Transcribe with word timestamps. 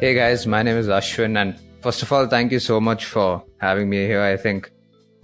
Hey 0.00 0.14
guys, 0.14 0.46
my 0.46 0.62
name 0.62 0.76
is 0.76 0.86
Ashwin, 0.86 1.36
and 1.36 1.58
first 1.80 2.02
of 2.02 2.12
all, 2.12 2.28
thank 2.28 2.52
you 2.52 2.60
so 2.60 2.80
much 2.80 3.04
for 3.06 3.42
having 3.60 3.90
me 3.90 4.06
here. 4.06 4.22
I 4.22 4.36
think 4.36 4.70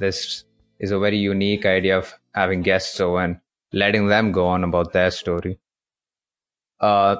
this 0.00 0.43
is 0.80 0.91
a 0.91 0.98
very 0.98 1.16
unique 1.16 1.64
idea 1.64 1.96
of 1.96 2.12
having 2.35 2.62
guests 2.62 2.98
over 2.98 3.21
and 3.23 3.39
letting 3.73 4.09
them 4.09 4.32
go 4.32 4.48
on 4.48 4.64
about 4.64 4.93
their 4.93 5.12
story. 5.12 5.61
Uh, 6.80 7.16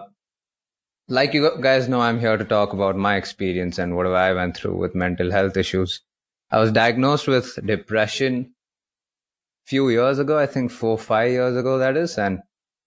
like 1.07 1.33
you 1.33 1.49
guys 1.61 1.89
know, 1.89 2.01
I'm 2.01 2.19
here 2.19 2.37
to 2.37 2.45
talk 2.45 2.73
about 2.73 2.97
my 2.97 3.15
experience 3.15 3.79
and 3.79 3.95
what 3.95 4.09
I 4.09 4.33
went 4.33 4.57
through 4.57 4.75
with 4.75 4.97
mental 4.97 5.31
health 5.31 5.57
issues. 5.57 6.01
I 6.51 6.59
was 6.59 6.73
diagnosed 6.73 7.29
with 7.29 7.65
depression 7.65 8.53
few 9.65 9.91
years 9.91 10.19
ago, 10.19 10.37
I 10.41 10.47
think 10.47 10.73
four, 10.73 10.99
five 10.99 11.31
years 11.31 11.57
ago, 11.57 11.79
that 11.79 11.97
is, 11.97 12.19
and 12.19 12.41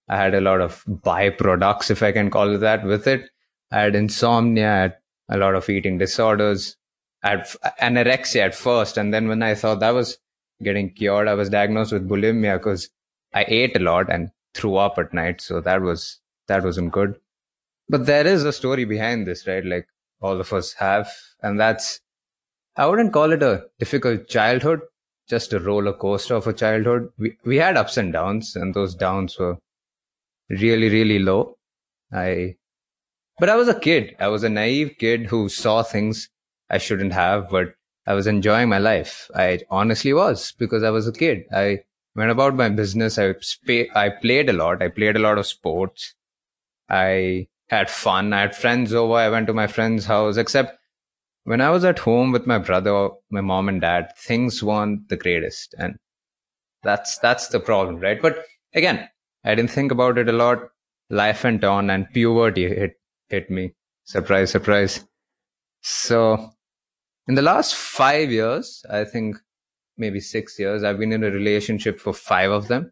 I 0.09 0.17
had 0.17 0.35
a 0.35 0.41
lot 0.41 0.59
of 0.59 0.83
byproducts, 0.85 1.89
if 1.89 2.03
I 2.03 2.11
can 2.11 2.29
call 2.29 2.53
it 2.53 2.57
that, 2.57 2.83
with 2.83 3.07
it. 3.07 3.29
I 3.71 3.81
had 3.81 3.95
insomnia, 3.95 4.67
I 4.67 4.81
had 4.81 4.97
a 5.29 5.37
lot 5.37 5.55
of 5.55 5.69
eating 5.69 5.97
disorders, 5.97 6.77
I 7.23 7.29
had 7.31 7.47
anorexia 7.81 8.45
at 8.45 8.55
first. 8.55 8.97
And 8.97 9.13
then 9.13 9.27
when 9.27 9.43
I 9.43 9.55
thought 9.55 9.79
that 9.79 9.93
was 9.93 10.17
getting 10.63 10.91
cured, 10.91 11.27
I 11.27 11.33
was 11.33 11.49
diagnosed 11.49 11.91
with 11.91 12.07
bulimia 12.07 12.57
because 12.57 12.89
I 13.33 13.45
ate 13.47 13.75
a 13.75 13.79
lot 13.79 14.11
and 14.11 14.29
threw 14.53 14.75
up 14.75 14.97
at 14.97 15.13
night. 15.13 15.41
So 15.41 15.61
that 15.61 15.81
was, 15.81 16.19
that 16.47 16.63
wasn't 16.63 16.91
good. 16.91 17.19
But 17.89 18.05
there 18.05 18.27
is 18.27 18.43
a 18.43 18.53
story 18.53 18.85
behind 18.85 19.27
this, 19.27 19.47
right? 19.47 19.65
Like 19.65 19.87
all 20.21 20.39
of 20.39 20.53
us 20.53 20.73
have. 20.73 21.09
And 21.41 21.59
that's, 21.59 22.01
I 22.75 22.85
wouldn't 22.85 23.13
call 23.13 23.31
it 23.31 23.43
a 23.43 23.65
difficult 23.79 24.27
childhood, 24.27 24.81
just 25.27 25.53
a 25.53 25.59
roller 25.59 25.93
coaster 25.93 26.35
of 26.35 26.47
a 26.47 26.53
childhood. 26.53 27.09
We, 27.17 27.37
we 27.45 27.57
had 27.57 27.77
ups 27.77 27.97
and 27.97 28.13
downs 28.13 28.55
and 28.55 28.73
those 28.73 28.95
downs 28.95 29.37
were 29.39 29.57
really, 30.49 30.89
really 30.89 31.19
low. 31.19 31.57
I 32.11 32.55
but 33.39 33.49
I 33.49 33.55
was 33.55 33.67
a 33.67 33.79
kid. 33.79 34.15
I 34.19 34.27
was 34.27 34.43
a 34.43 34.49
naive 34.49 34.95
kid 34.97 35.27
who 35.27 35.49
saw 35.49 35.83
things 35.83 36.29
I 36.69 36.77
shouldn't 36.77 37.13
have, 37.13 37.49
but 37.49 37.75
I 38.05 38.13
was 38.13 38.27
enjoying 38.27 38.69
my 38.69 38.79
life. 38.79 39.29
I 39.35 39.59
honestly 39.69 40.13
was 40.13 40.53
because 40.57 40.83
I 40.83 40.89
was 40.89 41.07
a 41.07 41.11
kid. 41.11 41.43
I 41.53 41.79
went 42.15 42.31
about 42.31 42.55
my 42.55 42.69
business. 42.69 43.17
I 43.17 43.35
sp- 43.39 43.93
I 43.95 44.09
played 44.09 44.49
a 44.49 44.53
lot. 44.53 44.81
I 44.81 44.87
played 44.87 45.15
a 45.15 45.19
lot 45.19 45.37
of 45.37 45.45
sports. 45.45 46.15
I 46.89 47.47
had 47.69 47.89
fun. 47.89 48.33
I 48.33 48.41
had 48.41 48.55
friends 48.55 48.93
over. 48.93 49.13
I 49.15 49.29
went 49.29 49.47
to 49.47 49.53
my 49.53 49.67
friend's 49.67 50.05
house, 50.05 50.37
except 50.37 50.77
when 51.43 51.61
I 51.61 51.69
was 51.69 51.85
at 51.85 51.99
home 51.99 52.31
with 52.31 52.47
my 52.47 52.57
brother, 52.57 53.09
my 53.29 53.41
mom 53.41 53.69
and 53.69 53.81
dad, 53.81 54.11
things 54.17 54.63
weren't 54.63 55.09
the 55.09 55.17
greatest. 55.17 55.75
And 55.77 55.97
that's, 56.83 57.17
that's 57.19 57.49
the 57.49 57.59
problem, 57.59 57.99
right? 57.99 58.21
But 58.21 58.45
again, 58.73 59.09
I 59.43 59.55
didn't 59.55 59.71
think 59.71 59.91
about 59.91 60.17
it 60.17 60.27
a 60.27 60.33
lot. 60.33 60.59
Life 61.09 61.43
went 61.43 61.63
on 61.63 61.89
and 61.89 62.11
puberty 62.11 62.67
hit 62.67 62.96
hit 63.29 63.49
me. 63.49 63.73
Surprise, 64.03 64.51
surprise. 64.51 65.05
So, 65.81 66.51
in 67.27 67.35
the 67.35 67.41
last 67.41 67.75
five 67.75 68.31
years, 68.31 68.83
I 68.89 69.03
think 69.03 69.37
maybe 69.97 70.19
six 70.19 70.57
years, 70.59 70.83
I've 70.83 70.99
been 70.99 71.11
in 71.11 71.23
a 71.23 71.31
relationship 71.31 71.99
for 71.99 72.13
five 72.13 72.51
of 72.51 72.67
them 72.67 72.91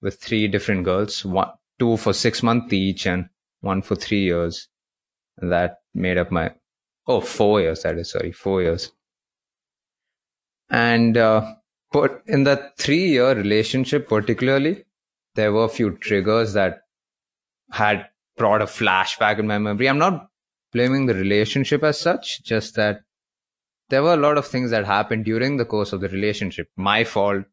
with 0.00 0.20
three 0.20 0.48
different 0.48 0.84
girls, 0.84 1.24
one, 1.24 1.50
two 1.78 1.96
for 1.96 2.12
six 2.12 2.42
months 2.42 2.72
each 2.72 3.06
and 3.06 3.28
one 3.60 3.82
for 3.82 3.96
three 3.96 4.24
years. 4.24 4.68
And 5.38 5.52
that 5.52 5.78
made 5.94 6.18
up 6.18 6.30
my, 6.30 6.52
oh, 7.06 7.20
four 7.20 7.60
years, 7.60 7.82
that 7.82 7.98
is, 7.98 8.10
sorry, 8.10 8.32
four 8.32 8.62
years. 8.62 8.92
And, 10.70 11.16
uh, 11.16 11.54
but 11.92 12.22
in 12.26 12.44
that 12.44 12.78
three 12.78 13.08
year 13.08 13.34
relationship, 13.34 14.08
particularly, 14.08 14.84
there 15.34 15.52
were 15.52 15.64
a 15.64 15.68
few 15.68 15.96
triggers 15.96 16.52
that 16.52 16.82
had 17.72 18.09
brought 18.36 18.62
a 18.62 18.66
flashback 18.66 19.38
in 19.38 19.46
my 19.46 19.58
memory. 19.58 19.88
I'm 19.88 19.98
not 19.98 20.28
blaming 20.72 21.06
the 21.06 21.14
relationship 21.14 21.82
as 21.82 22.00
such, 22.00 22.42
just 22.42 22.76
that 22.76 23.00
there 23.88 24.02
were 24.02 24.14
a 24.14 24.18
lot 24.18 24.38
of 24.38 24.46
things 24.46 24.70
that 24.70 24.86
happened 24.86 25.24
during 25.24 25.56
the 25.56 25.64
course 25.64 25.92
of 25.92 26.00
the 26.00 26.08
relationship. 26.08 26.68
My 26.76 27.04
fault. 27.04 27.44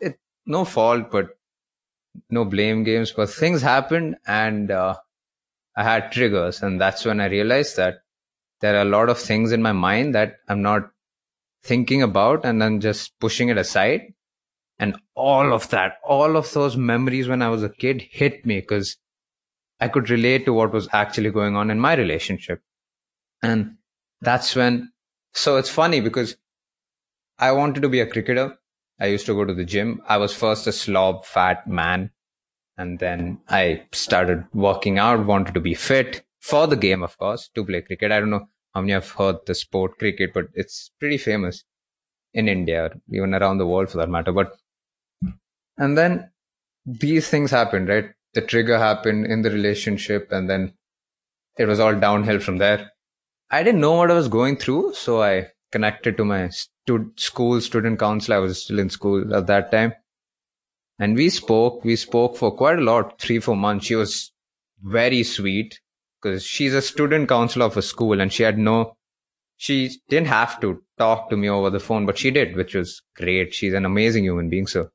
It, 0.00 0.18
no 0.44 0.64
fault, 0.64 1.10
but 1.10 1.28
no 2.30 2.44
blame 2.44 2.84
games, 2.84 3.12
but 3.12 3.30
things 3.30 3.62
happened 3.62 4.16
and 4.26 4.70
uh, 4.70 4.96
I 5.76 5.84
had 5.84 6.12
triggers. 6.12 6.62
And 6.62 6.80
that's 6.80 7.04
when 7.04 7.20
I 7.20 7.26
realized 7.26 7.76
that 7.76 7.98
there 8.60 8.76
are 8.76 8.82
a 8.82 8.96
lot 8.96 9.08
of 9.08 9.18
things 9.18 9.52
in 9.52 9.62
my 9.62 9.72
mind 9.72 10.14
that 10.14 10.36
I'm 10.48 10.62
not 10.62 10.90
thinking 11.62 12.02
about 12.02 12.44
and 12.44 12.60
then 12.60 12.80
just 12.80 13.18
pushing 13.18 13.48
it 13.48 13.58
aside. 13.58 14.14
And 14.78 14.96
all 15.14 15.52
of 15.52 15.68
that, 15.70 15.98
all 16.04 16.36
of 16.36 16.52
those 16.52 16.76
memories 16.76 17.28
when 17.28 17.42
I 17.42 17.48
was 17.48 17.62
a 17.62 17.68
kid 17.68 18.02
hit 18.10 18.44
me 18.44 18.60
because 18.60 18.96
I 19.84 19.88
could 19.88 20.08
relate 20.08 20.46
to 20.46 20.54
what 20.54 20.72
was 20.72 20.88
actually 20.92 21.30
going 21.30 21.56
on 21.56 21.70
in 21.70 21.78
my 21.78 21.94
relationship. 21.94 22.62
And 23.42 23.76
that's 24.22 24.56
when, 24.56 24.92
so 25.34 25.58
it's 25.58 25.68
funny 25.68 26.00
because 26.00 26.36
I 27.38 27.52
wanted 27.52 27.82
to 27.82 27.90
be 27.90 28.00
a 28.00 28.06
cricketer. 28.06 28.56
I 28.98 29.06
used 29.06 29.26
to 29.26 29.34
go 29.34 29.44
to 29.44 29.52
the 29.52 29.66
gym. 29.66 30.00
I 30.08 30.16
was 30.16 30.34
first 30.34 30.66
a 30.66 30.72
slob, 30.72 31.26
fat 31.26 31.66
man. 31.66 32.12
And 32.78 32.98
then 32.98 33.40
I 33.48 33.82
started 33.92 34.46
working 34.54 34.98
out, 34.98 35.26
wanted 35.26 35.52
to 35.54 35.60
be 35.60 35.74
fit 35.74 36.24
for 36.40 36.66
the 36.66 36.76
game, 36.76 37.02
of 37.02 37.18
course, 37.18 37.50
to 37.54 37.64
play 37.64 37.82
cricket. 37.82 38.10
I 38.10 38.20
don't 38.20 38.30
know 38.30 38.48
how 38.72 38.80
many 38.80 38.94
have 38.94 39.10
heard 39.10 39.36
the 39.44 39.54
sport 39.54 39.98
cricket, 39.98 40.32
but 40.32 40.46
it's 40.54 40.90
pretty 40.98 41.18
famous 41.18 41.64
in 42.32 42.48
India, 42.48 42.84
or 42.84 42.90
even 43.12 43.34
around 43.34 43.58
the 43.58 43.66
world 43.66 43.90
for 43.90 43.98
that 43.98 44.08
matter. 44.08 44.32
But, 44.32 44.56
and 45.76 45.98
then 45.98 46.30
these 46.86 47.28
things 47.28 47.50
happened, 47.50 47.88
right? 47.88 48.06
The 48.34 48.42
trigger 48.42 48.78
happened 48.78 49.26
in 49.26 49.42
the 49.42 49.50
relationship 49.50 50.28
and 50.30 50.50
then 50.50 50.74
it 51.56 51.66
was 51.66 51.80
all 51.80 51.94
downhill 51.94 52.40
from 52.40 52.58
there. 52.58 52.90
I 53.50 53.62
didn't 53.62 53.80
know 53.80 53.92
what 53.92 54.10
I 54.10 54.14
was 54.14 54.28
going 54.28 54.56
through, 54.56 54.94
so 54.94 55.22
I 55.22 55.48
connected 55.70 56.16
to 56.16 56.24
my 56.24 56.50
school 57.16 57.60
student 57.60 57.98
council. 57.98 58.34
I 58.34 58.38
was 58.38 58.64
still 58.64 58.78
in 58.78 58.90
school 58.90 59.34
at 59.34 59.46
that 59.46 59.70
time. 59.70 59.94
And 60.98 61.16
we 61.16 61.28
spoke, 61.30 61.84
we 61.84 61.96
spoke 61.96 62.36
for 62.36 62.56
quite 62.56 62.78
a 62.78 62.82
lot, 62.82 63.20
three, 63.20 63.40
four 63.40 63.56
months. 63.56 63.86
She 63.86 63.96
was 63.96 64.32
very 64.82 65.22
sweet 65.22 65.80
because 66.20 66.44
she's 66.44 66.74
a 66.74 66.82
student 66.82 67.28
counselor 67.28 67.66
of 67.66 67.76
a 67.76 67.82
school 67.82 68.20
and 68.20 68.32
she 68.32 68.42
had 68.42 68.58
no, 68.58 68.96
she 69.56 70.00
didn't 70.08 70.28
have 70.28 70.60
to 70.60 70.82
talk 70.98 71.30
to 71.30 71.36
me 71.36 71.48
over 71.48 71.70
the 71.70 71.80
phone, 71.80 72.06
but 72.06 72.18
she 72.18 72.30
did, 72.30 72.56
which 72.56 72.74
was 72.74 73.02
great. 73.16 73.54
She's 73.54 73.74
an 73.74 73.84
amazing 73.84 74.24
human 74.24 74.48
being. 74.48 74.66
So 74.66 74.90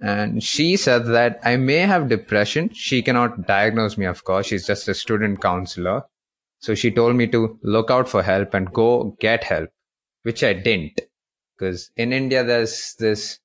and 0.00 0.42
she 0.42 0.76
said 0.76 1.06
that 1.06 1.40
I 1.44 1.56
may 1.56 1.78
have 1.78 2.08
depression. 2.08 2.70
She 2.72 3.02
cannot 3.02 3.46
diagnose 3.46 3.96
me, 3.96 4.06
of 4.06 4.24
course. 4.24 4.46
She's 4.46 4.66
just 4.66 4.88
a 4.88 4.94
student 4.94 5.40
counselor. 5.40 6.02
So 6.58 6.74
she 6.74 6.90
told 6.90 7.16
me 7.16 7.26
to 7.28 7.58
look 7.62 7.90
out 7.90 8.08
for 8.08 8.22
help 8.22 8.54
and 8.54 8.72
go 8.72 9.16
get 9.20 9.44
help, 9.44 9.70
which 10.22 10.42
I 10.42 10.52
didn't. 10.54 11.00
Because 11.56 11.90
in 11.96 12.12
India, 12.12 12.42
there's 12.42 12.94
this 12.98 13.38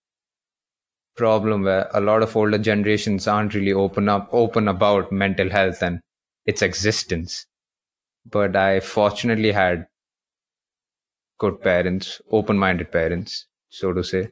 problem 1.15 1.63
where 1.63 1.89
a 1.93 1.99
lot 1.99 2.23
of 2.23 2.35
older 2.35 2.57
generations 2.57 3.27
aren't 3.27 3.53
really 3.53 3.73
open 3.73 4.07
up, 4.09 4.29
open 4.31 4.67
about 4.67 5.11
mental 5.11 5.49
health 5.49 5.83
and 5.83 5.99
its 6.45 6.61
existence. 6.61 7.45
But 8.25 8.55
I 8.55 8.79
fortunately 8.79 9.51
had 9.51 9.87
good 11.37 11.61
parents, 11.61 12.21
open 12.31 12.57
minded 12.57 12.91
parents, 12.91 13.47
so 13.69 13.93
to 13.93 14.03
say 14.03 14.29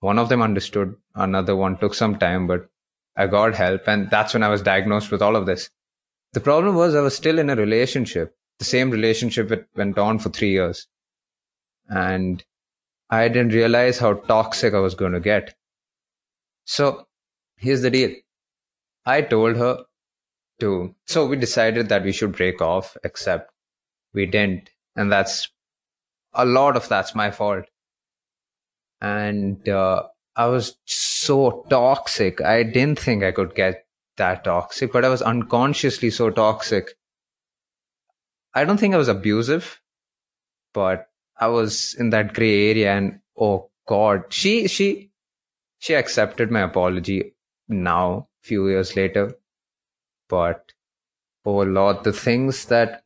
one 0.00 0.18
of 0.18 0.28
them 0.28 0.40
understood, 0.40 0.94
another 1.14 1.56
one 1.56 1.76
took 1.78 1.94
some 1.94 2.18
time, 2.18 2.46
but 2.46 2.68
I 3.16 3.26
got 3.26 3.54
help. 3.54 3.82
And 3.86 4.10
that's 4.10 4.34
when 4.34 4.42
I 4.42 4.48
was 4.48 4.62
diagnosed 4.62 5.10
with 5.10 5.22
all 5.22 5.36
of 5.36 5.46
this. 5.46 5.70
The 6.32 6.40
problem 6.40 6.76
was 6.76 6.94
I 6.94 7.00
was 7.00 7.16
still 7.16 7.38
in 7.38 7.50
a 7.50 7.56
relationship. 7.56 8.36
The 8.58 8.64
same 8.64 8.90
relationship 8.90 9.50
it 9.50 9.68
went 9.74 9.98
on 9.98 10.18
for 10.18 10.28
three 10.30 10.50
years. 10.50 10.86
And 11.88 12.44
I 13.08 13.28
didn't 13.28 13.52
realize 13.52 13.98
how 13.98 14.14
toxic 14.14 14.74
I 14.74 14.80
was 14.80 14.94
going 14.94 15.12
to 15.12 15.20
get. 15.20 15.54
So 16.64 17.06
here's 17.56 17.82
the 17.82 17.90
deal. 17.90 18.14
I 19.04 19.22
told 19.22 19.56
her 19.56 19.84
to, 20.60 20.94
so 21.06 21.26
we 21.26 21.36
decided 21.36 21.88
that 21.88 22.04
we 22.04 22.12
should 22.12 22.32
break 22.36 22.60
off, 22.62 22.96
except 23.02 23.50
we 24.12 24.26
didn't. 24.26 24.70
And 24.94 25.10
that's 25.10 25.48
a 26.32 26.44
lot 26.44 26.76
of 26.76 26.88
that's 26.88 27.14
my 27.14 27.30
fault 27.30 27.64
and 29.00 29.68
uh, 29.68 30.02
I 30.36 30.46
was 30.46 30.76
so 31.20 31.66
toxic. 31.70 32.40
I 32.40 32.62
didn't 32.62 32.98
think 32.98 33.22
I 33.22 33.32
could 33.32 33.54
get 33.54 33.86
that 34.16 34.44
toxic, 34.44 34.92
but 34.92 35.04
I 35.04 35.08
was 35.08 35.22
unconsciously 35.22 36.10
so 36.10 36.30
toxic. 36.30 36.96
I 38.54 38.64
don't 38.64 38.78
think 38.78 38.94
I 38.94 38.98
was 38.98 39.08
abusive, 39.08 39.80
but 40.74 41.08
I 41.38 41.48
was 41.48 41.94
in 41.98 42.10
that 42.10 42.34
gray 42.34 42.70
area 42.70 42.92
and 42.92 43.20
oh 43.38 43.70
god, 43.86 44.24
she 44.30 44.68
she 44.68 45.10
she 45.78 45.94
accepted 45.94 46.50
my 46.50 46.62
apology 46.62 47.34
now, 47.68 48.28
few 48.42 48.68
years 48.68 48.96
later. 48.96 49.34
But 50.28 50.72
oh 51.44 51.62
lord, 51.62 52.04
the 52.04 52.12
things 52.12 52.66
that 52.66 53.04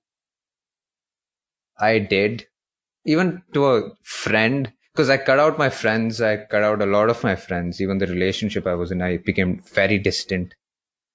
I 1.79 1.99
did, 1.99 2.47
even 3.05 3.43
to 3.53 3.67
a 3.67 3.91
friend 4.03 4.73
because 4.95 5.11
I 5.11 5.17
cut 5.17 5.41
out 5.41 5.59
my 5.59 5.71
friends. 5.71 6.21
I 6.21 6.37
cut 6.37 6.63
out 6.63 6.81
a 6.81 6.87
lot 6.87 7.11
of 7.11 7.25
my 7.25 7.35
friends. 7.35 7.81
Even 7.81 7.99
the 7.99 8.07
relationship 8.07 8.67
I 8.67 8.75
was 8.75 8.93
in, 8.93 9.03
I 9.03 9.17
became 9.17 9.61
very 9.75 9.99
distant. 9.99 10.55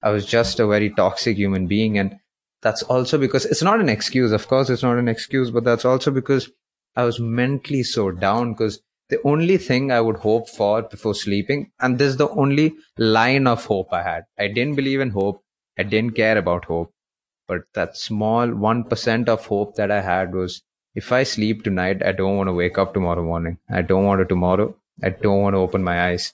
I 0.04 0.10
was 0.12 0.26
just 0.26 0.60
a 0.60 0.68
very 0.68 0.90
toxic 0.90 1.38
human 1.38 1.68
being. 1.68 1.98
And 1.98 2.18
that's 2.62 2.84
also 2.84 3.18
because 3.18 3.46
it's 3.46 3.62
not 3.62 3.80
an 3.80 3.88
excuse. 3.88 4.34
Of 4.34 4.48
course, 4.48 4.70
it's 4.70 4.84
not 4.84 4.98
an 4.98 5.08
excuse, 5.08 5.50
but 5.50 5.64
that's 5.64 5.86
also 5.86 6.12
because 6.12 6.50
I 6.96 7.06
was 7.06 7.20
mentally 7.20 7.84
so 7.84 8.12
down 8.12 8.54
because 8.54 8.82
the 9.08 9.22
only 9.24 9.58
thing 9.58 9.92
I 9.92 10.02
would 10.02 10.18
hope 10.18 10.50
for 10.50 10.82
before 10.82 11.16
sleeping, 11.16 11.72
and 11.80 11.98
this 11.98 12.10
is 12.10 12.18
the 12.18 12.30
only 12.30 12.76
line 12.98 13.48
of 13.48 13.66
hope 13.66 13.94
I 13.94 14.04
had. 14.04 14.26
I 14.38 14.48
didn't 14.48 14.76
believe 14.76 15.00
in 15.00 15.12
hope. 15.12 15.42
I 15.78 15.84
didn't 15.84 16.16
care 16.16 16.38
about 16.38 16.66
hope. 16.66 16.92
But 17.48 17.62
that 17.74 17.98
small 17.98 18.48
1% 18.48 19.30
of 19.30 19.46
hope 19.46 19.76
that 19.76 19.90
I 19.90 20.02
had 20.02 20.36
was 20.36 20.62
if 20.96 21.12
I 21.12 21.24
sleep 21.24 21.64
tonight, 21.64 22.04
I 22.04 22.12
don't 22.12 22.36
want 22.38 22.48
to 22.48 22.54
wake 22.54 22.78
up 22.78 22.94
tomorrow 22.94 23.24
morning. 23.24 23.58
I 23.70 23.82
don't 23.82 24.06
want 24.06 24.20
to 24.20 24.26
tomorrow. 24.26 24.76
I 25.04 25.10
don't 25.10 25.42
want 25.42 25.54
to 25.54 25.60
open 25.60 25.84
my 25.84 26.10
eyes. 26.10 26.34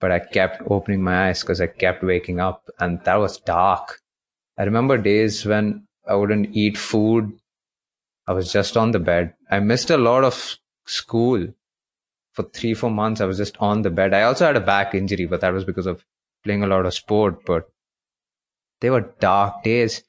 But 0.00 0.12
I 0.12 0.20
kept 0.20 0.62
opening 0.70 1.02
my 1.02 1.28
eyes 1.28 1.40
because 1.40 1.60
I 1.60 1.66
kept 1.66 2.04
waking 2.04 2.40
up 2.40 2.68
and 2.78 3.02
that 3.04 3.16
was 3.16 3.38
dark. 3.38 4.00
I 4.56 4.64
remember 4.64 4.96
days 4.96 5.44
when 5.44 5.86
I 6.06 6.14
wouldn't 6.14 6.54
eat 6.54 6.76
food. 6.76 7.38
I 8.26 8.32
was 8.32 8.52
just 8.52 8.76
on 8.76 8.92
the 8.92 8.98
bed. 8.98 9.34
I 9.50 9.58
missed 9.60 9.90
a 9.90 9.96
lot 9.96 10.24
of 10.24 10.56
school 10.84 11.48
for 12.32 12.42
three, 12.44 12.74
four 12.74 12.90
months. 12.90 13.20
I 13.20 13.24
was 13.24 13.38
just 13.38 13.56
on 13.58 13.82
the 13.82 13.90
bed. 13.90 14.14
I 14.14 14.22
also 14.22 14.46
had 14.46 14.56
a 14.56 14.60
back 14.60 14.94
injury, 14.94 15.26
but 15.26 15.40
that 15.40 15.52
was 15.52 15.64
because 15.64 15.86
of 15.86 16.04
playing 16.44 16.62
a 16.62 16.68
lot 16.68 16.86
of 16.86 16.94
sport. 16.94 17.44
But 17.44 17.68
they 18.80 18.90
were 18.90 19.12
dark 19.18 19.64
days. 19.64 20.04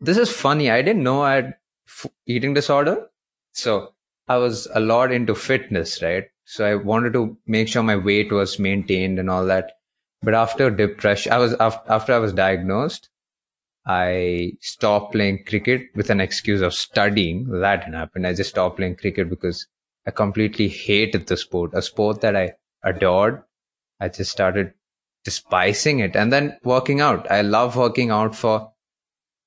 This 0.00 0.16
is 0.16 0.30
funny. 0.30 0.70
I 0.70 0.82
didn't 0.82 1.02
know 1.02 1.22
I 1.22 1.34
had 1.34 1.57
f- 1.88 2.10
eating 2.26 2.54
disorder. 2.54 3.08
So 3.52 3.94
I 4.28 4.36
was 4.36 4.68
a 4.74 4.80
lot 4.80 5.12
into 5.12 5.34
fitness, 5.34 6.02
right? 6.02 6.26
So 6.44 6.64
I 6.64 6.74
wanted 6.76 7.12
to 7.14 7.36
make 7.46 7.68
sure 7.68 7.82
my 7.82 7.96
weight 7.96 8.32
was 8.32 8.58
maintained 8.58 9.18
and 9.18 9.30
all 9.30 9.44
that. 9.46 9.72
But 10.22 10.34
after 10.34 10.70
depression, 10.70 11.32
I 11.32 11.38
was 11.38 11.54
after 11.54 12.12
I 12.12 12.18
was 12.18 12.32
diagnosed, 12.32 13.08
I 13.86 14.52
stopped 14.60 15.12
playing 15.12 15.44
cricket 15.44 15.88
with 15.96 16.10
an 16.10 16.20
excuse 16.20 16.60
of 16.62 16.74
studying. 16.74 17.48
That 17.48 17.80
didn't 17.80 17.94
happen. 17.94 18.24
I 18.26 18.34
just 18.34 18.50
stopped 18.50 18.76
playing 18.76 18.96
cricket 18.96 19.30
because 19.30 19.66
I 20.06 20.10
completely 20.12 20.68
hated 20.68 21.26
the 21.26 21.36
sport, 21.36 21.72
a 21.74 21.82
sport 21.82 22.20
that 22.20 22.36
I 22.36 22.54
adored. 22.84 23.42
I 24.00 24.08
just 24.08 24.30
started 24.30 24.74
despising 25.24 26.00
it 26.00 26.16
and 26.16 26.32
then 26.32 26.58
working 26.64 27.00
out. 27.00 27.30
I 27.30 27.42
love 27.42 27.76
working 27.76 28.10
out 28.10 28.34
for 28.36 28.72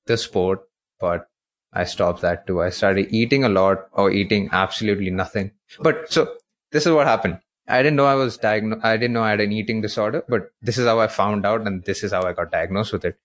the 0.05 0.17
sport, 0.17 0.61
but 0.99 1.27
I 1.73 1.85
stopped 1.85 2.21
that 2.21 2.47
too. 2.47 2.61
I 2.61 2.69
started 2.69 3.07
eating 3.11 3.43
a 3.43 3.49
lot 3.49 3.87
or 3.93 4.11
eating 4.11 4.49
absolutely 4.51 5.09
nothing. 5.09 5.51
But 5.79 6.11
so 6.11 6.35
this 6.71 6.85
is 6.85 6.91
what 6.91 7.07
happened. 7.07 7.39
I 7.67 7.81
didn't 7.81 7.95
know 7.95 8.05
I 8.05 8.15
was 8.15 8.37
diagnosed. 8.37 8.83
I 8.83 8.97
didn't 8.97 9.13
know 9.13 9.23
I 9.23 9.29
had 9.31 9.39
an 9.39 9.51
eating 9.51 9.81
disorder, 9.81 10.23
but 10.27 10.51
this 10.61 10.77
is 10.77 10.85
how 10.85 10.99
I 10.99 11.07
found 11.07 11.45
out 11.45 11.61
and 11.61 11.83
this 11.85 12.03
is 12.03 12.11
how 12.11 12.23
I 12.23 12.33
got 12.33 12.51
diagnosed 12.51 12.91
with 12.91 13.05
it. 13.05 13.17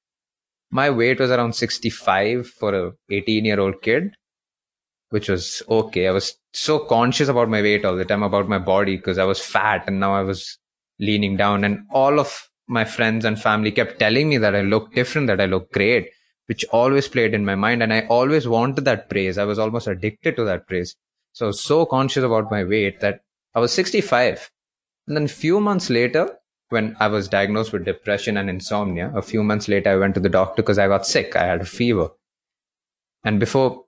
My 0.71 0.91
weight 0.91 1.19
was 1.19 1.31
around 1.31 1.55
65 1.55 2.47
for 2.49 2.75
a 2.75 2.93
18 3.11 3.45
year 3.45 3.59
old 3.59 3.83
kid, 3.83 4.15
which 5.11 5.29
was 5.29 5.63
okay. 5.69 6.07
I 6.07 6.13
was 6.13 6.35
so 6.53 6.79
conscious 6.79 7.29
about 7.29 7.49
my 7.49 7.63
weight 7.63 7.85
all 7.85 7.97
the 7.97 8.05
time, 8.05 8.23
about 8.23 8.49
my 8.49 8.59
body 8.59 8.97
because 8.97 9.19
I 9.19 9.25
was 9.25 9.41
fat 9.41 9.85
and 9.87 9.99
now 9.99 10.15
I 10.15 10.23
was 10.23 10.59
leaning 10.99 11.37
down 11.37 11.65
and 11.65 11.81
all 11.91 12.21
of 12.21 12.49
my 12.69 12.85
friends 12.85 13.25
and 13.25 13.41
family 13.41 13.71
kept 13.71 13.99
telling 13.99 14.29
me 14.29 14.39
that 14.39 14.55
I 14.55 14.63
look 14.63 14.93
different, 14.93 15.29
that 15.29 15.41
I 15.41 15.47
look 15.47 15.73
great, 15.73 16.11
which 16.47 16.65
always 16.67 17.09
played 17.09 17.35
in 17.35 17.45
my 17.45 17.55
mind. 17.55 17.83
And 17.83 17.93
I 17.93 18.07
always 18.07 18.49
wanted 18.49 18.85
that 18.85 19.09
praise. 19.09 19.39
I 19.39 19.45
was 19.45 19.59
almost 19.59 19.87
addicted 19.87 20.37
to 20.37 20.45
that 20.45 20.67
praise. 20.67 20.97
So, 21.33 21.51
so 21.51 21.87
conscious 21.87 22.25
about 22.25 22.51
my 22.51 22.65
weight 22.65 23.01
that 23.01 23.21
I 23.55 23.61
was 23.61 23.73
65. 23.73 24.51
And 25.07 25.17
then 25.17 25.25
a 25.25 25.29
few 25.29 25.61
months 25.61 25.91
later, 25.91 26.39
when 26.71 26.97
I 26.99 27.09
was 27.09 27.29
diagnosed 27.29 27.73
with 27.73 27.85
depression 27.85 28.37
and 28.37 28.51
insomnia, 28.51 29.13
a 29.15 29.23
few 29.23 29.43
months 29.43 29.69
later, 29.69 29.91
I 29.91 29.97
went 29.97 30.15
to 30.15 30.21
the 30.21 30.29
doctor 30.29 30.63
because 30.63 30.79
I 30.79 30.89
got 30.89 31.07
sick. 31.07 31.37
I 31.37 31.47
had 31.47 31.61
a 31.61 31.67
fever. 31.67 32.11
And 33.25 33.39
before, 33.39 33.85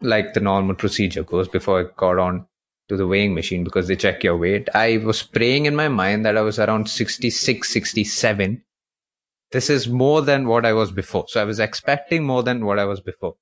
like 0.00 0.34
the 0.34 0.40
normal 0.40 0.74
procedure 0.74 1.22
goes, 1.22 1.48
before 1.48 1.80
I 1.80 1.84
got 1.96 2.18
on 2.18 2.46
to 2.88 2.96
the 2.96 3.06
weighing 3.06 3.34
machine 3.34 3.64
because 3.64 3.88
they 3.88 3.96
check 3.96 4.22
your 4.22 4.36
weight. 4.36 4.68
I 4.74 4.98
was 4.98 5.22
praying 5.22 5.66
in 5.66 5.76
my 5.76 5.88
mind 5.88 6.24
that 6.24 6.36
I 6.36 6.42
was 6.42 6.58
around 6.58 6.88
66, 6.88 7.68
67. 7.68 8.62
This 9.52 9.68
is 9.68 9.88
more 9.88 10.22
than 10.22 10.46
what 10.46 10.64
I 10.64 10.72
was 10.72 10.90
before. 10.90 11.26
So 11.28 11.40
I 11.40 11.44
was 11.44 11.60
expecting 11.60 12.24
more 12.24 12.42
than 12.42 12.64
what 12.64 12.78
I 12.78 12.84
was 12.84 13.00
before. 13.00 13.34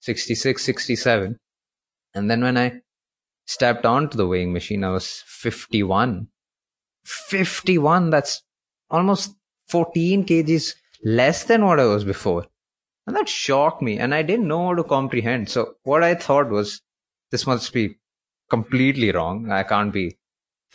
66, 0.00 0.62
67. 0.62 1.38
And 2.14 2.30
then 2.30 2.42
when 2.42 2.56
I 2.56 2.80
stepped 3.46 3.84
onto 3.84 4.16
the 4.16 4.26
weighing 4.26 4.52
machine, 4.52 4.84
I 4.84 4.90
was 4.90 5.22
51. 5.26 6.28
51. 7.04 8.10
That's 8.10 8.42
almost 8.90 9.34
14 9.68 10.24
kgs 10.24 10.74
less 11.04 11.44
than 11.44 11.64
what 11.64 11.80
I 11.80 11.84
was 11.84 12.04
before. 12.04 12.46
And 13.06 13.16
that 13.16 13.28
shocked 13.28 13.82
me. 13.82 13.98
And 13.98 14.14
I 14.14 14.22
didn't 14.22 14.48
know 14.48 14.66
how 14.66 14.74
to 14.74 14.84
comprehend. 14.84 15.48
So 15.48 15.74
what 15.82 16.02
I 16.04 16.14
thought 16.14 16.50
was, 16.50 16.82
this 17.30 17.46
must 17.46 17.72
be 17.72 17.96
completely 18.48 19.10
wrong. 19.12 19.50
I 19.50 19.62
can't 19.62 19.92
be 19.92 20.18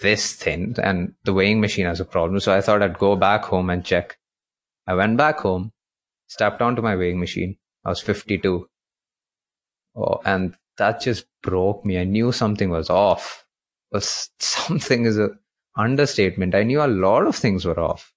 this 0.02 0.34
thin 0.34 0.76
and 0.82 1.14
the 1.24 1.34
weighing 1.34 1.62
machine 1.62 1.86
has 1.86 2.00
a 2.00 2.06
problem. 2.06 2.40
So 2.40 2.54
I 2.54 2.62
thought 2.62 2.82
I'd 2.82 2.98
go 2.98 3.16
back 3.16 3.46
home 3.46 3.70
and 3.70 3.86
check. 3.86 4.18
I 4.88 4.94
went 4.96 5.18
back 5.18 5.40
home, 5.40 5.72
stepped 6.28 6.62
onto 6.62 6.82
my 6.82 6.96
weighing 6.96 7.20
machine. 7.20 7.58
I 7.86 7.90
was 7.90 8.02
52. 8.02 8.68
Oh, 9.96 10.22
and 10.26 10.56
that 10.78 11.02
just 11.02 11.26
broke 11.42 11.86
me. 11.86 12.00
I 12.00 12.04
knew 12.04 12.32
something 12.32 12.70
was 12.70 12.90
off. 12.90 13.46
Was 13.92 14.30
something 14.40 15.06
is 15.06 15.18
a 15.18 15.30
understatement. 15.78 16.56
I 16.56 16.64
knew 16.64 16.82
a 16.82 16.88
lot 16.88 17.28
of 17.28 17.36
things 17.36 17.66
were 17.66 17.80
off. 17.80 18.14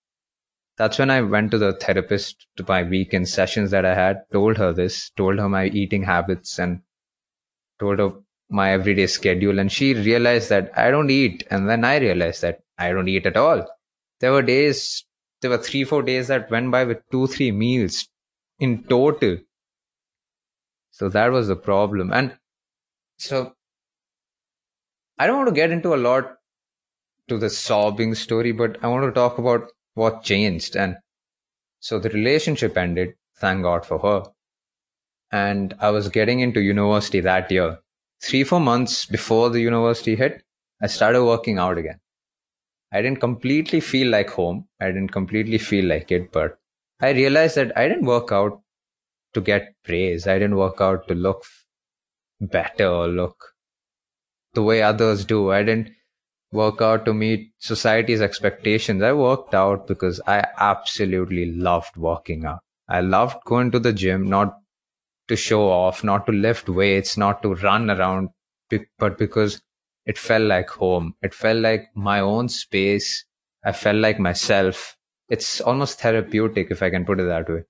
That's 0.76 0.98
when 0.98 1.10
I 1.10 1.22
went 1.22 1.52
to 1.52 1.58
the 1.58 1.72
therapist 1.72 2.46
to 2.56 2.64
my 2.68 2.82
weekend 2.82 3.28
sessions 3.28 3.70
that 3.70 3.86
I 3.86 3.94
had, 3.94 4.24
told 4.30 4.58
her 4.58 4.72
this, 4.72 5.10
told 5.10 5.38
her 5.38 5.48
my 5.48 5.66
eating 5.66 6.02
habits 6.02 6.58
and 6.58 6.82
told 7.80 7.98
her 7.98 8.12
my 8.50 8.72
everyday 8.72 9.06
schedule 9.06 9.58
and 9.58 9.72
she 9.72 9.94
realized 9.94 10.50
that 10.50 10.70
I 10.76 10.90
don't 10.90 11.10
eat. 11.10 11.46
And 11.50 11.68
then 11.68 11.84
I 11.84 11.96
realized 11.96 12.42
that 12.42 12.60
I 12.78 12.92
don't 12.92 13.08
eat 13.08 13.24
at 13.24 13.38
all. 13.38 13.66
There 14.20 14.32
were 14.32 14.42
days, 14.42 15.04
there 15.46 15.56
were 15.56 15.62
three, 15.62 15.84
four 15.84 16.02
days 16.02 16.26
that 16.26 16.50
went 16.50 16.72
by 16.72 16.82
with 16.82 17.08
two, 17.12 17.28
three 17.28 17.52
meals 17.52 18.08
in 18.58 18.82
total. 18.84 19.38
So 20.90 21.08
that 21.08 21.30
was 21.30 21.46
the 21.46 21.54
problem. 21.54 22.12
And 22.12 22.36
so 23.16 23.54
I 25.20 25.28
don't 25.28 25.36
want 25.36 25.48
to 25.48 25.54
get 25.54 25.70
into 25.70 25.94
a 25.94 26.02
lot 26.08 26.38
to 27.28 27.38
the 27.38 27.48
sobbing 27.48 28.16
story, 28.16 28.50
but 28.50 28.76
I 28.82 28.88
want 28.88 29.04
to 29.04 29.12
talk 29.12 29.38
about 29.38 29.70
what 29.94 30.24
changed. 30.24 30.74
And 30.74 30.96
so 31.78 32.00
the 32.00 32.10
relationship 32.10 32.76
ended, 32.76 33.14
thank 33.38 33.62
God 33.62 33.86
for 33.86 34.00
her. 34.00 34.24
And 35.30 35.76
I 35.78 35.90
was 35.90 36.08
getting 36.08 36.40
into 36.40 36.60
university 36.60 37.20
that 37.20 37.52
year 37.52 37.78
three, 38.20 38.42
four 38.42 38.58
months 38.58 39.06
before 39.06 39.50
the 39.50 39.60
university 39.60 40.16
hit, 40.16 40.42
I 40.82 40.88
started 40.88 41.24
working 41.24 41.58
out 41.58 41.78
again. 41.78 42.00
I 42.96 43.02
didn't 43.02 43.20
completely 43.20 43.80
feel 43.80 44.08
like 44.10 44.30
home. 44.30 44.68
I 44.80 44.86
didn't 44.86 45.12
completely 45.12 45.58
feel 45.58 45.84
like 45.84 46.10
it, 46.10 46.32
but 46.32 46.58
I 47.00 47.10
realized 47.10 47.56
that 47.56 47.76
I 47.76 47.88
didn't 47.88 48.06
work 48.06 48.32
out 48.32 48.62
to 49.34 49.40
get 49.42 49.74
praise. 49.84 50.26
I 50.26 50.38
didn't 50.38 50.56
work 50.56 50.80
out 50.80 51.06
to 51.08 51.14
look 51.14 51.44
better 52.40 52.88
or 52.88 53.08
look 53.08 53.52
the 54.54 54.62
way 54.62 54.80
others 54.82 55.26
do. 55.26 55.50
I 55.52 55.62
didn't 55.62 55.90
work 56.52 56.80
out 56.80 57.04
to 57.04 57.12
meet 57.12 57.52
society's 57.58 58.22
expectations. 58.22 59.02
I 59.02 59.12
worked 59.12 59.54
out 59.54 59.86
because 59.86 60.22
I 60.26 60.46
absolutely 60.58 61.52
loved 61.52 61.98
working 61.98 62.46
out. 62.46 62.60
I 62.88 63.00
loved 63.02 63.44
going 63.44 63.72
to 63.72 63.78
the 63.78 63.92
gym, 63.92 64.26
not 64.26 64.56
to 65.28 65.36
show 65.36 65.68
off, 65.68 66.02
not 66.02 66.24
to 66.26 66.32
lift 66.32 66.70
weights, 66.70 67.18
not 67.18 67.42
to 67.42 67.56
run 67.56 67.90
around, 67.90 68.30
but 68.98 69.18
because 69.18 69.60
it 70.06 70.18
felt 70.18 70.44
like 70.44 70.70
home. 70.70 71.14
It 71.22 71.34
felt 71.34 71.60
like 71.60 71.90
my 71.94 72.20
own 72.20 72.48
space. 72.48 73.24
I 73.64 73.72
felt 73.72 73.98
like 73.98 74.18
myself. 74.20 74.96
It's 75.28 75.60
almost 75.60 76.00
therapeutic, 76.00 76.70
if 76.70 76.82
I 76.82 76.90
can 76.90 77.04
put 77.04 77.20
it 77.20 77.24
that 77.24 77.48
way. 77.48 77.64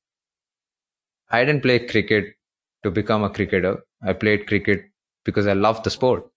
I 1.31 1.45
didn't 1.45 1.63
play 1.63 1.87
cricket 1.87 2.35
to 2.83 2.91
become 2.91 3.25
a 3.25 3.31
cricketer. 3.31 3.85
I 4.03 4.13
played 4.13 4.47
cricket 4.47 4.85
because 5.25 5.47
I 5.47 5.55
loved 5.55 5.85
the 5.85 5.91
sport. 5.91 6.31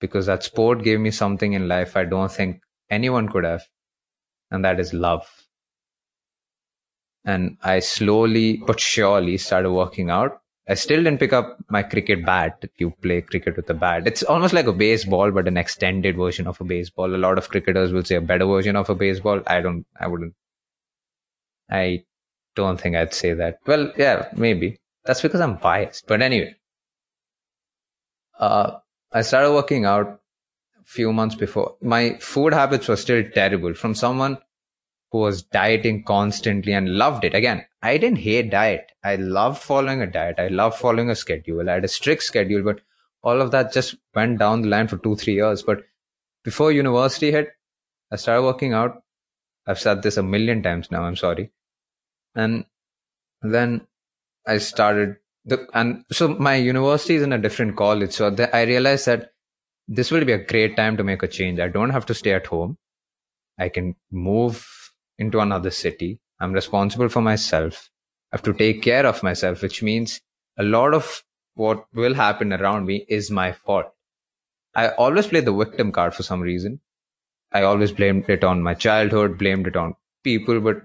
Because 0.00 0.26
that 0.26 0.42
sport 0.44 0.82
gave 0.84 1.00
me 1.00 1.10
something 1.10 1.54
in 1.54 1.68
life 1.68 1.96
I 1.96 2.04
don't 2.04 2.30
think 2.32 2.62
anyone 2.90 3.28
could 3.28 3.44
have. 3.44 3.64
And 4.50 4.64
that 4.64 4.80
is 4.80 4.94
love 4.94 5.46
and 7.26 7.58
I 7.62 7.80
slowly 7.80 8.56
but 8.56 8.80
surely 8.80 9.36
started 9.36 9.72
working 9.72 10.08
out. 10.10 10.40
I 10.68 10.74
still 10.74 11.02
didn't 11.02 11.20
pick 11.20 11.32
up 11.32 11.58
my 11.68 11.82
cricket 11.82 12.24
bat. 12.26 12.64
You 12.76 12.90
play 12.90 13.20
cricket 13.20 13.56
with 13.56 13.70
a 13.70 13.74
bat. 13.74 14.06
It's 14.06 14.24
almost 14.24 14.52
like 14.52 14.66
a 14.66 14.72
baseball, 14.72 15.30
but 15.30 15.46
an 15.46 15.56
extended 15.56 16.16
version 16.16 16.48
of 16.48 16.60
a 16.60 16.64
baseball. 16.64 17.14
A 17.14 17.16
lot 17.16 17.38
of 17.38 17.48
cricketers 17.48 17.92
will 17.92 18.04
say 18.04 18.16
a 18.16 18.20
better 18.20 18.46
version 18.46 18.74
of 18.74 18.90
a 18.90 18.94
baseball. 18.94 19.40
I 19.46 19.60
don't, 19.60 19.86
I 20.00 20.08
wouldn't, 20.08 20.34
I 21.70 22.04
don't 22.56 22.80
think 22.80 22.96
I'd 22.96 23.14
say 23.14 23.32
that. 23.34 23.60
Well, 23.66 23.92
yeah, 23.96 24.28
maybe. 24.34 24.78
That's 25.04 25.22
because 25.22 25.40
I'm 25.40 25.56
biased. 25.56 26.08
But 26.08 26.20
anyway, 26.20 26.56
uh, 28.40 28.78
I 29.12 29.22
started 29.22 29.52
working 29.52 29.84
out 29.84 30.20
a 30.80 30.84
few 30.84 31.12
months 31.12 31.36
before. 31.36 31.76
My 31.80 32.14
food 32.14 32.52
habits 32.52 32.88
were 32.88 32.96
still 32.96 33.22
terrible 33.32 33.74
from 33.74 33.94
someone 33.94 34.38
who 35.12 35.18
was 35.18 35.42
dieting 35.42 36.02
constantly 36.02 36.72
and 36.72 36.98
loved 36.98 37.24
it. 37.24 37.34
Again, 37.34 37.64
I 37.86 37.98
didn't 37.98 38.18
hate 38.18 38.50
diet. 38.50 38.90
I 39.04 39.14
loved 39.16 39.62
following 39.62 40.02
a 40.02 40.06
diet. 40.06 40.36
I 40.38 40.48
loved 40.48 40.78
following 40.78 41.10
a 41.10 41.14
schedule. 41.14 41.70
I 41.70 41.74
had 41.74 41.84
a 41.84 41.88
strict 41.88 42.24
schedule, 42.24 42.62
but 42.64 42.80
all 43.22 43.40
of 43.40 43.52
that 43.52 43.72
just 43.72 43.94
went 44.14 44.40
down 44.40 44.62
the 44.62 44.68
line 44.68 44.88
for 44.88 44.98
two, 44.98 45.14
three 45.14 45.34
years. 45.34 45.62
But 45.62 45.84
before 46.42 46.72
university 46.72 47.30
hit, 47.30 47.50
I 48.10 48.16
started 48.16 48.42
working 48.42 48.72
out. 48.72 49.02
I've 49.68 49.78
said 49.78 50.02
this 50.02 50.16
a 50.16 50.22
million 50.22 50.62
times 50.64 50.90
now. 50.90 51.04
I'm 51.04 51.16
sorry. 51.16 51.50
And 52.34 52.64
then 53.42 53.86
I 54.46 54.58
started 54.58 55.16
the, 55.44 55.66
and 55.72 56.04
so 56.10 56.28
my 56.28 56.56
university 56.56 57.14
is 57.14 57.22
in 57.22 57.32
a 57.32 57.38
different 57.38 57.76
college. 57.76 58.12
So 58.12 58.30
the, 58.30 58.54
I 58.54 58.62
realized 58.62 59.06
that 59.06 59.30
this 59.86 60.10
will 60.10 60.24
be 60.24 60.32
a 60.32 60.44
great 60.44 60.76
time 60.76 60.96
to 60.96 61.04
make 61.04 61.22
a 61.22 61.28
change. 61.28 61.60
I 61.60 61.68
don't 61.68 61.90
have 61.90 62.06
to 62.06 62.14
stay 62.14 62.32
at 62.32 62.46
home. 62.46 62.78
I 63.58 63.68
can 63.68 63.94
move 64.10 64.66
into 65.18 65.38
another 65.38 65.70
city. 65.70 66.20
I'm 66.40 66.52
responsible 66.52 67.08
for 67.08 67.22
myself. 67.22 67.90
I 68.32 68.36
have 68.36 68.42
to 68.44 68.52
take 68.52 68.82
care 68.82 69.06
of 69.06 69.22
myself, 69.22 69.62
which 69.62 69.82
means 69.82 70.20
a 70.58 70.62
lot 70.62 70.94
of 70.94 71.22
what 71.54 71.86
will 71.94 72.14
happen 72.14 72.52
around 72.52 72.86
me 72.86 73.06
is 73.08 73.30
my 73.30 73.52
fault. 73.52 73.86
I 74.74 74.88
always 74.90 75.26
play 75.26 75.40
the 75.40 75.54
victim 75.54 75.92
card 75.92 76.14
for 76.14 76.22
some 76.22 76.40
reason. 76.40 76.80
I 77.52 77.62
always 77.62 77.92
blamed 77.92 78.28
it 78.28 78.44
on 78.44 78.62
my 78.62 78.74
childhood, 78.74 79.38
blamed 79.38 79.66
it 79.66 79.76
on 79.76 79.94
people, 80.22 80.60
but 80.60 80.82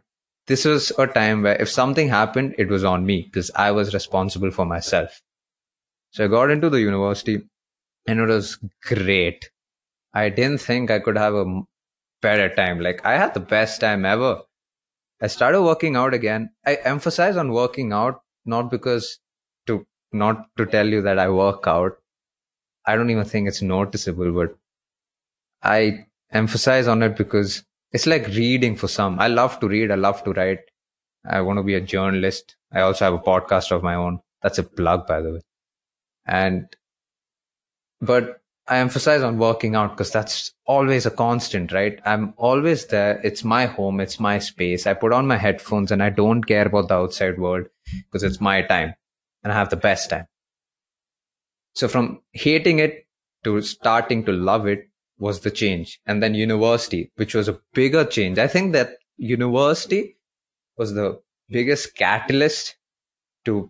this 0.47 0.65
was 0.65 0.91
a 0.97 1.07
time 1.07 1.41
where 1.43 1.61
if 1.61 1.69
something 1.69 2.07
happened, 2.07 2.55
it 2.57 2.69
was 2.69 2.83
on 2.83 3.05
me 3.05 3.23
because 3.23 3.51
I 3.55 3.71
was 3.71 3.93
responsible 3.93 4.51
for 4.51 4.65
myself. 4.65 5.21
So 6.11 6.25
I 6.25 6.27
got 6.27 6.51
into 6.51 6.69
the 6.69 6.79
university 6.79 7.41
and 8.07 8.19
it 8.19 8.27
was 8.27 8.57
great. 8.83 9.49
I 10.13 10.29
didn't 10.29 10.59
think 10.59 10.91
I 10.91 10.99
could 10.99 11.17
have 11.17 11.35
a 11.35 11.61
better 12.21 12.53
time. 12.53 12.79
Like 12.79 13.05
I 13.05 13.17
had 13.17 13.33
the 13.33 13.39
best 13.39 13.81
time 13.81 14.05
ever. 14.05 14.41
I 15.21 15.27
started 15.27 15.61
working 15.61 15.95
out 15.95 16.13
again. 16.13 16.49
I 16.65 16.75
emphasize 16.75 17.37
on 17.37 17.51
working 17.53 17.93
out 17.93 18.21
not 18.45 18.71
because 18.71 19.19
to 19.67 19.85
not 20.11 20.47
to 20.57 20.65
tell 20.65 20.87
you 20.87 21.01
that 21.03 21.19
I 21.19 21.29
work 21.29 21.67
out. 21.67 21.97
I 22.85 22.95
don't 22.95 23.11
even 23.11 23.25
think 23.25 23.47
it's 23.47 23.61
noticeable, 23.61 24.31
but 24.31 24.57
I 25.61 26.07
emphasize 26.31 26.87
on 26.87 27.03
it 27.03 27.15
because 27.15 27.63
it's 27.91 28.07
like 28.07 28.27
reading 28.27 28.75
for 28.75 28.87
some. 28.87 29.19
I 29.19 29.27
love 29.27 29.59
to 29.59 29.67
read. 29.67 29.91
I 29.91 29.95
love 29.95 30.23
to 30.23 30.33
write. 30.33 30.61
I 31.25 31.41
want 31.41 31.57
to 31.57 31.63
be 31.63 31.75
a 31.75 31.81
journalist. 31.81 32.55
I 32.71 32.81
also 32.81 33.05
have 33.05 33.13
a 33.13 33.19
podcast 33.19 33.71
of 33.71 33.83
my 33.83 33.93
own. 33.95 34.21
That's 34.41 34.57
a 34.57 34.63
plug, 34.63 35.05
by 35.05 35.21
the 35.21 35.33
way. 35.33 35.41
And, 36.25 36.65
but 37.99 38.40
I 38.71 38.77
emphasize 38.77 39.21
on 39.21 39.37
working 39.37 39.75
out 39.75 39.91
because 39.91 40.11
that's 40.11 40.53
always 40.65 41.05
a 41.05 41.11
constant, 41.11 41.73
right? 41.73 41.99
I'm 42.05 42.33
always 42.37 42.85
there. 42.85 43.19
It's 43.21 43.43
my 43.43 43.65
home. 43.65 43.99
It's 43.99 44.17
my 44.17 44.39
space. 44.39 44.87
I 44.87 44.93
put 44.93 45.11
on 45.11 45.27
my 45.27 45.35
headphones 45.35 45.91
and 45.91 46.01
I 46.01 46.09
don't 46.09 46.45
care 46.45 46.67
about 46.67 46.87
the 46.87 46.93
outside 46.93 47.37
world 47.37 47.65
because 48.05 48.23
it's 48.23 48.39
my 48.39 48.61
time 48.61 48.93
and 49.43 49.51
I 49.51 49.57
have 49.57 49.71
the 49.71 49.75
best 49.75 50.09
time. 50.09 50.25
So 51.75 51.89
from 51.89 52.21
hating 52.31 52.79
it 52.79 53.07
to 53.43 53.61
starting 53.61 54.23
to 54.23 54.31
love 54.31 54.67
it 54.67 54.87
was 55.19 55.41
the 55.41 55.51
change. 55.51 55.99
And 56.05 56.23
then 56.23 56.33
university, 56.33 57.11
which 57.15 57.35
was 57.35 57.49
a 57.49 57.59
bigger 57.73 58.05
change. 58.05 58.39
I 58.39 58.47
think 58.47 58.71
that 58.71 58.91
university 59.17 60.15
was 60.77 60.93
the 60.93 61.19
biggest 61.49 61.93
catalyst 61.97 62.77
to 63.43 63.69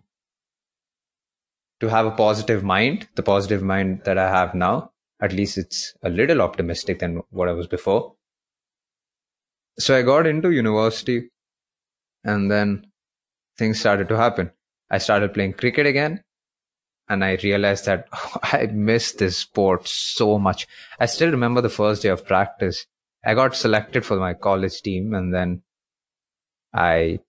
to 1.80 1.88
have 1.88 2.06
a 2.06 2.12
positive 2.12 2.62
mind, 2.62 3.08
the 3.16 3.24
positive 3.24 3.64
mind 3.64 4.02
that 4.04 4.16
I 4.16 4.28
have 4.28 4.54
now 4.54 4.91
at 5.22 5.32
least 5.32 5.56
it's 5.56 5.94
a 6.02 6.10
little 6.10 6.42
optimistic 6.42 6.98
than 6.98 7.22
what 7.30 7.48
I 7.48 7.52
was 7.52 7.68
before. 7.68 8.14
So 9.78 9.96
I 9.96 10.02
got 10.02 10.26
into 10.26 10.50
university 10.50 11.30
and 12.24 12.50
then 12.50 12.90
things 13.56 13.78
started 13.78 14.08
to 14.08 14.16
happen. 14.16 14.50
I 14.90 14.98
started 14.98 15.32
playing 15.32 15.54
cricket 15.54 15.86
again 15.86 16.22
and 17.08 17.24
I 17.24 17.38
realized 17.42 17.86
that 17.86 18.08
I 18.42 18.66
miss 18.66 19.12
this 19.12 19.36
sport 19.36 19.86
so 19.86 20.38
much. 20.38 20.66
I 20.98 21.06
still 21.06 21.30
remember 21.30 21.60
the 21.60 21.70
first 21.70 22.02
day 22.02 22.08
of 22.08 22.26
practice. 22.26 22.86
I 23.24 23.34
got 23.34 23.54
selected 23.54 24.04
for 24.04 24.16
my 24.16 24.34
college 24.34 24.82
team 24.82 25.14
and 25.14 25.32
then 25.32 25.62
I, 26.74 27.20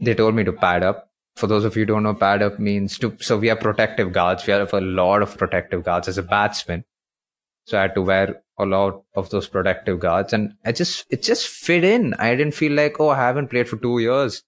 they 0.00 0.14
told 0.14 0.34
me 0.34 0.44
to 0.44 0.52
pad 0.52 0.82
up. 0.82 1.08
For 1.36 1.46
those 1.46 1.64
of 1.64 1.76
you 1.76 1.86
don't 1.86 2.02
know, 2.02 2.12
pad 2.12 2.42
up 2.42 2.58
means 2.58 2.98
to, 2.98 3.16
so 3.20 3.38
we 3.38 3.48
have 3.48 3.60
protective 3.60 4.12
guards. 4.12 4.46
We 4.46 4.52
have 4.52 4.74
a 4.74 4.82
lot 4.82 5.22
of 5.22 5.38
protective 5.38 5.82
guards 5.82 6.06
as 6.06 6.18
a 6.18 6.22
batsman. 6.22 6.84
So 7.64 7.78
I 7.78 7.82
had 7.82 7.94
to 7.94 8.02
wear 8.02 8.42
a 8.58 8.66
lot 8.66 9.02
of 9.14 9.30
those 9.30 9.48
protective 9.48 10.00
guards 10.00 10.32
and 10.32 10.54
I 10.64 10.72
just, 10.72 11.06
it 11.10 11.22
just 11.22 11.48
fit 11.48 11.84
in. 11.84 12.14
I 12.14 12.34
didn't 12.34 12.54
feel 12.54 12.72
like, 12.72 13.00
oh, 13.00 13.10
I 13.10 13.16
haven't 13.16 13.48
played 13.48 13.68
for 13.68 13.76
two 13.76 13.98
years. 13.98 14.42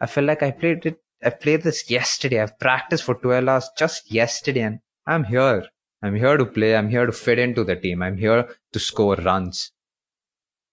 I 0.00 0.06
felt 0.06 0.26
like 0.26 0.42
I 0.42 0.50
played 0.50 0.84
it. 0.86 1.00
I 1.24 1.30
played 1.30 1.62
this 1.62 1.90
yesterday. 1.90 2.40
I've 2.40 2.58
practiced 2.58 3.04
for 3.04 3.14
12 3.14 3.48
hours 3.48 3.70
just 3.76 4.10
yesterday 4.10 4.60
and 4.60 4.80
I'm 5.06 5.24
here. 5.24 5.66
I'm 6.02 6.14
here 6.14 6.36
to 6.36 6.44
play. 6.44 6.76
I'm 6.76 6.90
here 6.90 7.06
to 7.06 7.12
fit 7.12 7.38
into 7.38 7.64
the 7.64 7.76
team. 7.76 8.02
I'm 8.02 8.18
here 8.18 8.48
to 8.72 8.78
score 8.78 9.16
runs. 9.16 9.72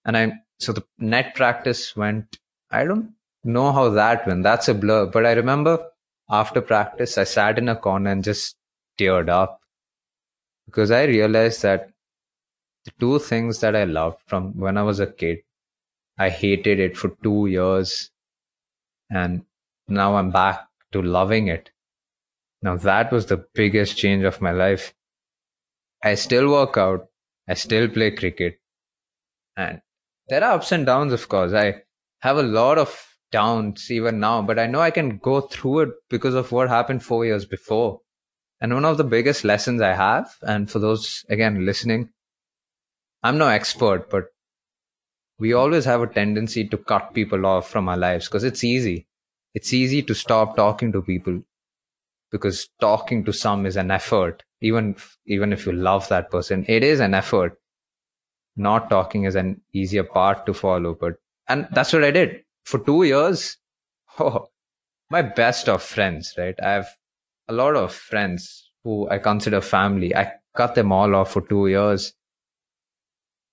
And 0.06 0.18
I'm, 0.18 0.42
so 0.60 0.74
the 0.74 0.84
net 0.98 1.36
practice 1.36 1.96
went, 1.96 2.38
I 2.70 2.84
don't 2.84 3.14
know 3.44 3.72
how 3.72 3.90
that 3.90 4.28
went. 4.28 4.44
That's 4.44 4.68
a 4.68 4.74
blur. 4.74 5.06
But 5.06 5.26
I 5.26 5.34
remember 5.34 5.86
after 6.30 6.62
practice, 6.62 7.18
I 7.18 7.24
sat 7.24 7.58
in 7.58 7.70
a 7.70 7.76
corner 7.76 8.12
and 8.12 8.24
just 8.24 8.56
teared 9.00 9.30
up 9.30 9.62
because 10.66 10.92
I 10.92 11.04
realized 11.04 11.62
that 11.64 11.90
the 12.86 12.92
two 13.00 13.20
things 13.20 13.60
that 13.62 13.76
I 13.76 13.86
loved 13.86 14.20
from 14.26 14.58
when 14.58 14.78
I 14.78 14.84
was 14.84 15.00
a 15.00 15.08
kid, 15.08 15.40
I 16.18 16.30
hated 16.30 16.80
it 16.80 16.98
for 16.98 17.10
two 17.24 17.48
years 17.48 18.12
and 19.10 19.46
now 19.88 20.16
I'm 20.16 20.32
back 20.32 20.68
to 20.92 21.02
loving 21.02 21.48
it. 21.48 21.72
Now 22.62 22.78
that 22.78 23.12
was 23.12 23.26
the 23.26 23.46
biggest 23.54 23.98
change 23.98 24.24
of 24.24 24.42
my 24.42 24.52
life. 24.52 24.94
I 26.04 26.16
still 26.16 26.50
work 26.52 26.78
out. 26.78 27.08
I 27.48 27.56
still 27.56 27.88
play 27.88 28.12
cricket 28.12 28.60
and 29.56 29.82
there 30.28 30.44
are 30.44 30.54
ups 30.54 30.72
and 30.72 30.86
downs, 30.86 31.14
of 31.14 31.28
course. 31.28 31.54
I 31.54 31.84
have 32.20 32.38
a 32.38 32.44
lot 32.44 32.78
of 32.78 33.18
downs 33.32 33.92
even 33.92 34.20
now, 34.20 34.42
but 34.42 34.60
I 34.60 34.68
know 34.68 34.80
I 34.80 34.92
can 34.92 35.18
go 35.18 35.42
through 35.42 35.80
it 35.80 35.90
because 36.10 36.36
of 36.36 36.52
what 36.52 36.70
happened 36.70 37.04
four 37.04 37.26
years 37.26 37.46
before. 37.46 38.02
And 38.64 38.74
one 38.74 38.86
of 38.86 38.96
the 38.96 39.04
biggest 39.04 39.44
lessons 39.44 39.82
I 39.82 39.94
have, 39.94 40.38
and 40.42 40.72
for 40.72 40.80
those 40.80 41.26
again 41.28 41.66
listening, 41.66 42.12
I'm 43.22 43.38
no 43.38 43.50
expert, 43.50 44.10
but 44.10 44.28
we 45.38 45.52
always 45.52 45.84
have 45.84 46.02
a 46.02 46.08
tendency 46.08 46.66
to 46.70 46.78
cut 46.78 47.14
people 47.14 47.46
off 47.46 47.70
from 47.70 47.90
our 47.90 47.98
lives 47.98 48.30
because 48.30 48.46
it's 48.46 48.64
easy. 48.64 49.06
It's 49.54 49.74
easy 49.74 50.02
to 50.04 50.16
stop 50.16 50.56
talking 50.56 50.94
to 50.94 51.02
people 51.02 51.42
because 52.32 52.70
talking 52.80 53.26
to 53.26 53.34
some 53.34 53.66
is 53.66 53.76
an 53.76 53.92
effort. 53.92 54.44
Even, 54.62 54.96
even 55.26 55.52
if 55.52 55.66
you 55.66 55.74
love 55.74 56.08
that 56.08 56.32
person, 56.32 56.64
it 56.70 56.86
is 56.86 57.02
an 57.02 57.14
effort. 57.14 57.60
Not 58.56 58.90
talking 58.90 59.26
is 59.26 59.36
an 59.36 59.60
easier 59.74 60.06
part 60.06 60.46
to 60.46 60.54
follow, 60.54 60.96
but, 60.98 61.16
and 61.50 61.68
that's 61.72 61.92
what 61.92 62.06
I 62.06 62.12
did 62.12 62.46
for 62.64 62.80
two 62.80 63.04
years. 63.04 63.58
Oh, 64.20 64.48
my 65.10 65.24
best 65.24 65.68
of 65.68 65.82
friends, 65.82 66.36
right? 66.38 66.56
I've 66.62 66.88
a 67.48 67.54
lot 67.54 67.76
of 67.76 67.94
friends 67.94 68.72
who 68.84 69.10
I 69.10 69.18
consider 69.18 69.62
family. 69.62 70.16
I 70.16 70.34
cut 70.56 70.76
them 70.76 70.92
all 70.92 71.16
off 71.16 71.32
for 71.32 71.42
two 71.42 71.68
years. 71.68 72.14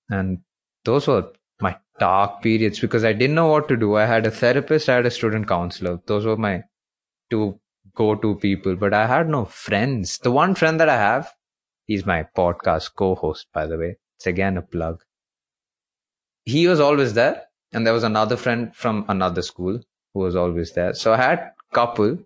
And 0.08 0.38
those 0.84 1.06
were 1.06 1.30
my 1.60 1.76
dark 1.98 2.42
periods 2.42 2.80
because 2.80 3.04
I 3.04 3.12
didn't 3.12 3.36
know 3.36 3.48
what 3.48 3.68
to 3.68 3.76
do. 3.76 3.96
I 3.96 4.06
had 4.06 4.26
a 4.26 4.30
therapist, 4.30 4.88
I 4.88 4.96
had 4.96 5.06
a 5.06 5.10
student 5.10 5.46
counselor. 5.46 6.00
Those 6.06 6.26
were 6.26 6.36
my 6.36 6.64
two 7.30 7.60
go 7.94 8.14
to 8.14 8.34
people, 8.36 8.76
but 8.76 8.94
I 8.94 9.06
had 9.06 9.28
no 9.28 9.44
friends. 9.44 10.18
The 10.18 10.30
one 10.30 10.54
friend 10.54 10.80
that 10.80 10.88
I 10.88 10.96
have, 10.96 11.32
he's 11.86 12.06
my 12.06 12.26
podcast 12.36 12.94
co 12.96 13.14
host, 13.14 13.46
by 13.52 13.66
the 13.66 13.78
way. 13.78 13.96
It's 14.16 14.26
again 14.26 14.56
a 14.56 14.62
plug. 14.62 15.02
He 16.44 16.66
was 16.66 16.80
always 16.80 17.14
there. 17.14 17.44
And 17.72 17.86
there 17.86 17.94
was 17.94 18.02
another 18.02 18.36
friend 18.36 18.74
from 18.74 19.04
another 19.08 19.42
school 19.42 19.80
who 20.12 20.20
was 20.20 20.34
always 20.34 20.72
there. 20.72 20.92
So 20.94 21.12
I 21.12 21.18
had 21.18 21.52
couple 21.72 22.18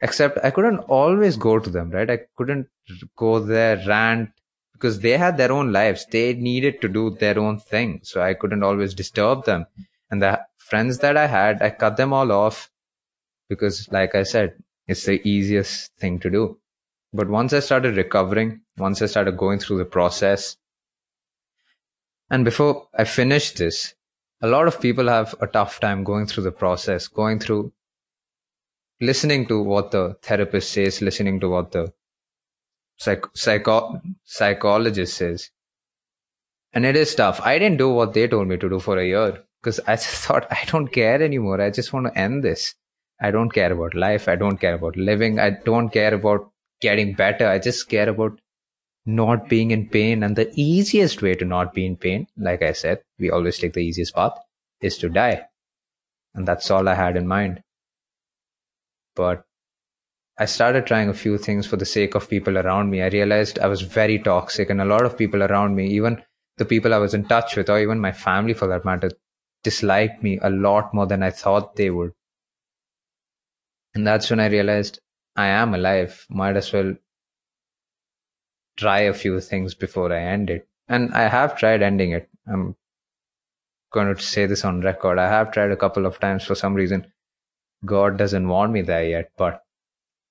except 0.00 0.38
I 0.42 0.50
couldn't 0.50 0.80
always 0.80 1.36
go 1.36 1.58
to 1.58 1.70
them, 1.70 1.90
right? 1.90 2.10
I 2.10 2.20
couldn't 2.36 2.68
go 3.16 3.38
there, 3.38 3.82
rant, 3.86 4.30
because 4.72 5.00
they 5.00 5.16
had 5.16 5.36
their 5.36 5.52
own 5.52 5.72
lives. 5.72 6.06
They 6.10 6.34
needed 6.34 6.80
to 6.80 6.88
do 6.88 7.10
their 7.10 7.38
own 7.38 7.58
thing. 7.58 8.00
So 8.02 8.22
I 8.22 8.34
couldn't 8.34 8.62
always 8.62 8.94
disturb 8.94 9.44
them. 9.44 9.66
And 10.10 10.22
the 10.22 10.40
friends 10.56 10.98
that 10.98 11.16
I 11.16 11.26
had, 11.26 11.62
I 11.62 11.70
cut 11.70 11.96
them 11.96 12.12
all 12.12 12.32
off 12.32 12.70
because, 13.48 13.88
like 13.90 14.14
I 14.14 14.22
said, 14.22 14.54
it's 14.86 15.04
the 15.04 15.20
easiest 15.28 15.94
thing 15.96 16.18
to 16.20 16.30
do. 16.30 16.58
But 17.12 17.28
once 17.28 17.52
I 17.52 17.60
started 17.60 17.96
recovering, 17.96 18.62
once 18.78 19.02
I 19.02 19.06
started 19.06 19.36
going 19.36 19.58
through 19.58 19.78
the 19.78 19.84
process, 19.84 20.56
and 22.30 22.44
before 22.44 22.88
I 22.96 23.04
finished 23.04 23.58
this, 23.58 23.94
a 24.40 24.46
lot 24.46 24.68
of 24.68 24.80
people 24.80 25.08
have 25.08 25.34
a 25.40 25.46
tough 25.46 25.80
time 25.80 26.04
going 26.04 26.26
through 26.26 26.44
the 26.44 26.52
process, 26.52 27.08
going 27.08 27.40
through 27.40 27.72
listening 29.00 29.46
to 29.48 29.62
what 29.62 29.90
the 29.90 30.16
therapist 30.22 30.72
says, 30.72 31.00
listening 31.02 31.40
to 31.40 31.48
what 31.48 31.72
the 31.72 31.92
psych- 32.96 33.34
psycho- 33.34 34.00
psychologist 34.24 35.16
says. 35.16 35.50
And 36.72 36.84
it 36.84 36.96
is 36.96 37.14
tough. 37.14 37.40
I 37.42 37.58
didn't 37.58 37.78
do 37.78 37.88
what 37.90 38.14
they 38.14 38.28
told 38.28 38.48
me 38.48 38.56
to 38.56 38.68
do 38.68 38.78
for 38.80 38.98
a 38.98 39.06
year. 39.06 39.42
because 39.62 39.80
I 39.86 39.96
just 39.96 40.24
thought 40.24 40.46
I 40.50 40.64
don't 40.66 40.88
care 40.88 41.22
anymore. 41.22 41.60
I 41.60 41.70
just 41.70 41.92
want 41.92 42.06
to 42.06 42.18
end 42.18 42.44
this. 42.44 42.74
I 43.20 43.30
don't 43.30 43.50
care 43.50 43.72
about 43.72 43.94
life. 43.94 44.28
I 44.28 44.36
don't 44.36 44.56
care 44.58 44.74
about 44.74 44.96
living. 44.96 45.38
I 45.38 45.50
don't 45.50 45.90
care 45.90 46.14
about 46.14 46.50
getting 46.80 47.14
better. 47.14 47.46
I 47.46 47.58
just 47.58 47.88
care 47.88 48.08
about 48.08 48.40
not 49.04 49.48
being 49.48 49.70
in 49.70 49.88
pain. 49.88 50.22
And 50.22 50.36
the 50.36 50.50
easiest 50.54 51.20
way 51.20 51.34
to 51.34 51.44
not 51.44 51.74
be 51.74 51.84
in 51.84 51.96
pain, 51.96 52.26
like 52.36 52.62
I 52.62 52.72
said, 52.72 53.02
we 53.18 53.30
always 53.30 53.58
take 53.58 53.74
the 53.74 53.80
easiest 53.80 54.14
path, 54.14 54.38
is 54.80 54.96
to 54.98 55.08
die. 55.10 55.46
And 56.34 56.46
that's 56.48 56.70
all 56.70 56.88
I 56.88 56.94
had 56.94 57.16
in 57.16 57.26
mind. 57.26 57.62
But 59.14 59.44
I 60.38 60.46
started 60.46 60.86
trying 60.86 61.08
a 61.08 61.14
few 61.14 61.36
things 61.36 61.66
for 61.66 61.76
the 61.76 61.84
sake 61.84 62.14
of 62.14 62.30
people 62.30 62.56
around 62.56 62.90
me. 62.90 63.02
I 63.02 63.08
realized 63.08 63.58
I 63.58 63.66
was 63.66 63.82
very 63.82 64.18
toxic, 64.18 64.70
and 64.70 64.80
a 64.80 64.86
lot 64.86 65.04
of 65.04 65.18
people 65.18 65.42
around 65.42 65.74
me, 65.74 65.88
even 65.88 66.22
the 66.56 66.64
people 66.64 66.94
I 66.94 66.98
was 66.98 67.14
in 67.14 67.24
touch 67.24 67.56
with, 67.56 67.68
or 67.68 67.78
even 67.78 68.00
my 68.00 68.12
family 68.12 68.54
for 68.54 68.66
that 68.68 68.84
matter, 68.84 69.10
disliked 69.62 70.22
me 70.22 70.38
a 70.42 70.50
lot 70.50 70.94
more 70.94 71.06
than 71.06 71.22
I 71.22 71.30
thought 71.30 71.76
they 71.76 71.90
would. 71.90 72.12
And 73.94 74.06
that's 74.06 74.30
when 74.30 74.40
I 74.40 74.46
realized 74.46 75.00
I 75.36 75.46
am 75.46 75.74
alive. 75.74 76.26
Might 76.30 76.56
as 76.56 76.72
well 76.72 76.94
try 78.76 79.00
a 79.00 79.12
few 79.12 79.40
things 79.40 79.74
before 79.74 80.12
I 80.12 80.22
end 80.22 80.48
it. 80.50 80.68
And 80.88 81.12
I 81.12 81.28
have 81.28 81.56
tried 81.56 81.82
ending 81.82 82.12
it. 82.12 82.28
I'm 82.46 82.76
going 83.92 84.14
to 84.14 84.22
say 84.22 84.46
this 84.46 84.64
on 84.64 84.80
record. 84.80 85.18
I 85.18 85.28
have 85.28 85.52
tried 85.52 85.70
a 85.70 85.76
couple 85.76 86.06
of 86.06 86.18
times 86.18 86.44
for 86.44 86.54
some 86.54 86.74
reason. 86.74 87.12
God 87.84 88.18
doesn't 88.18 88.48
want 88.48 88.72
me 88.72 88.82
there 88.82 89.04
yet, 89.04 89.30
but 89.36 89.62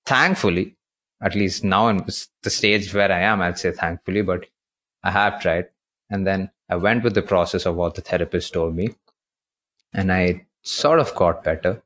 thankfully, 0.05 0.75
at 1.21 1.35
least 1.35 1.63
now 1.63 1.87
in 1.87 2.05
the 2.43 2.49
stage 2.49 2.93
where 2.93 3.11
I 3.11 3.21
am, 3.21 3.41
I'd 3.41 3.59
say 3.59 3.71
thankfully, 3.71 4.21
but 4.21 4.45
I 5.03 5.11
have 5.11 5.41
tried. 5.41 5.69
And 6.09 6.25
then 6.25 6.51
I 6.69 6.75
went 6.75 7.03
with 7.03 7.13
the 7.13 7.21
process 7.21 7.65
of 7.65 7.75
what 7.75 7.95
the 7.95 8.01
therapist 8.01 8.53
told 8.53 8.75
me. 8.75 8.95
And 9.93 10.11
I 10.11 10.45
sort 10.61 10.99
of 10.99 11.13
got 11.15 11.43
better. 11.43 11.81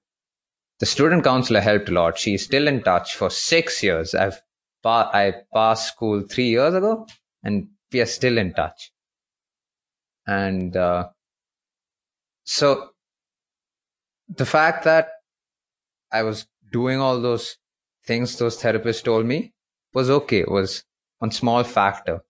The 0.79 0.85
student 0.85 1.23
counselor 1.23 1.61
helped 1.61 1.89
a 1.89 1.93
lot. 1.93 2.19
She's 2.19 2.43
still 2.43 2.67
in 2.67 2.83
touch 2.83 3.15
for 3.15 3.29
six 3.29 3.81
years. 3.81 4.13
I've 4.13 4.41
pa- 4.81 5.09
I 5.13 5.33
passed 5.53 5.87
school 5.87 6.21
three 6.21 6.49
years 6.49 6.73
ago, 6.73 7.07
and 7.43 7.69
we 7.91 8.01
are 8.01 8.05
still 8.05 8.37
in 8.37 8.53
touch. 8.53 8.91
And 10.27 10.75
uh, 10.75 11.09
so 12.43 12.89
the 14.27 14.45
fact 14.45 14.83
that 14.83 15.12
I 16.13 16.23
was 16.23 16.45
doing 16.71 16.99
all 16.99 17.19
those 17.19 17.57
things 18.05 18.37
those 18.37 18.61
therapists 18.61 19.03
told 19.03 19.25
me 19.25 19.53
was 19.93 20.09
okay, 20.09 20.43
was 20.43 20.83
one 21.19 21.31
small 21.31 21.63
factor. 21.63 22.23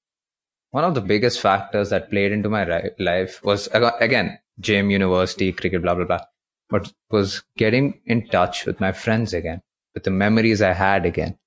One 0.71 0.83
of 0.83 0.95
the 0.95 1.01
biggest 1.01 1.39
factors 1.39 1.89
that 1.91 2.09
played 2.09 2.31
into 2.31 2.49
my 2.49 2.63
life 2.97 3.43
was, 3.43 3.69
again, 3.73 4.39
gym, 4.59 4.89
university, 4.89 5.51
cricket, 5.51 5.81
blah, 5.81 5.95
blah, 5.95 6.05
blah, 6.05 6.21
but 6.69 6.91
was 7.11 7.43
getting 7.57 8.01
in 8.05 8.27
touch 8.27 8.65
with 8.65 8.79
my 8.79 8.91
friends 8.91 9.33
again, 9.33 9.61
with 9.93 10.03
the 10.03 10.11
memories 10.11 10.61
I 10.61 10.73
had 10.73 11.05
again, 11.05 11.37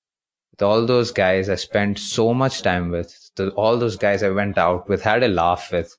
with 0.52 0.62
all 0.62 0.86
those 0.86 1.10
guys 1.10 1.48
I 1.48 1.56
spent 1.56 1.98
so 1.98 2.32
much 2.34 2.62
time 2.62 2.90
with, 2.90 3.30
the, 3.36 3.50
all 3.50 3.78
those 3.78 3.96
guys 3.96 4.22
I 4.22 4.30
went 4.30 4.58
out 4.58 4.88
with, 4.88 5.02
had 5.02 5.22
a 5.22 5.28
laugh 5.28 5.72
with, 5.72 5.96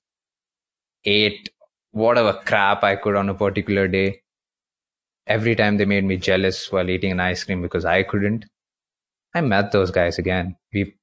ate 1.03 1.50
whatever 1.91 2.34
crap 2.46 2.84
I 2.84 2.96
could 2.96 3.15
on 3.15 3.29
a 3.29 3.34
particular 3.34 3.88
day, 3.88 4.22
every 5.27 5.55
time 5.55 5.77
they 5.77 5.86
made 5.86 6.03
me 6.03 6.17
jealous 6.17 6.72
while 6.72 6.89
eating 6.89 7.12
an 7.12 7.19
ice 7.19 7.43
cream 7.43 7.62
because 7.62 7.86
I 7.86 8.03
couldn't. 8.03 8.46
I 9.34 9.41
met 9.41 9.72
those 9.72 9.91
guys 9.91 10.17
again. 10.17 10.55
We 10.74 10.96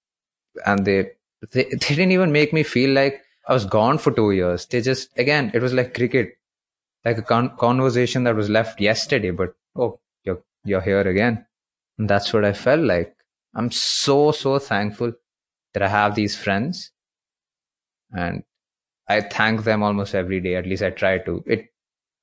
and 0.67 0.85
they, 0.85 1.11
they 1.53 1.65
they 1.71 1.77
didn't 1.77 2.13
even 2.13 2.33
make 2.33 2.53
me 2.53 2.63
feel 2.63 2.91
like 2.91 3.23
I 3.47 3.53
was 3.53 3.67
gone 3.67 3.99
for 3.99 4.11
two 4.11 4.31
years. 4.33 4.67
They 4.67 4.81
just 4.81 5.11
again 5.17 5.51
it 5.55 5.63
was 5.63 5.73
like 5.73 5.95
cricket, 5.95 6.37
like 7.05 7.19
a 7.19 7.23
con- 7.23 7.57
conversation 7.57 8.25
that 8.25 8.37
was 8.37 8.51
left 8.51 8.81
yesterday. 8.81 9.31
But 9.31 9.55
oh, 9.77 10.01
you're 10.25 10.43
you're 10.65 10.81
here 10.81 11.01
again, 11.01 11.47
and 11.99 12.09
that's 12.09 12.33
what 12.33 12.45
I 12.45 12.53
felt 12.53 12.81
like. 12.81 13.15
I'm 13.55 13.71
so 13.71 14.33
so 14.33 14.59
thankful 14.59 15.13
that 15.75 15.83
I 15.83 15.89
have 15.89 16.15
these 16.15 16.37
friends, 16.37 16.91
and 18.13 18.43
I 19.09 19.21
thank 19.21 19.65
them 19.65 19.83
almost 19.83 20.15
every 20.15 20.41
day. 20.41 20.57
At 20.57 20.67
least 20.67 20.83
I 20.83 20.91
try 20.91 21.19
to. 21.19 21.45
It 21.47 21.69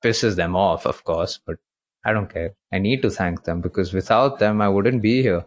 pisses 0.02 0.36
them 0.36 0.56
off, 0.56 0.84
of 0.84 1.04
course, 1.04 1.38
but 1.46 1.58
I 2.04 2.12
don't 2.12 2.32
care. 2.32 2.54
I 2.72 2.78
need 2.78 3.02
to 3.02 3.10
thank 3.10 3.44
them 3.44 3.60
because 3.60 3.92
without 3.92 4.38
them, 4.38 4.60
I 4.60 4.68
wouldn't 4.68 5.02
be 5.02 5.22
here. 5.22 5.44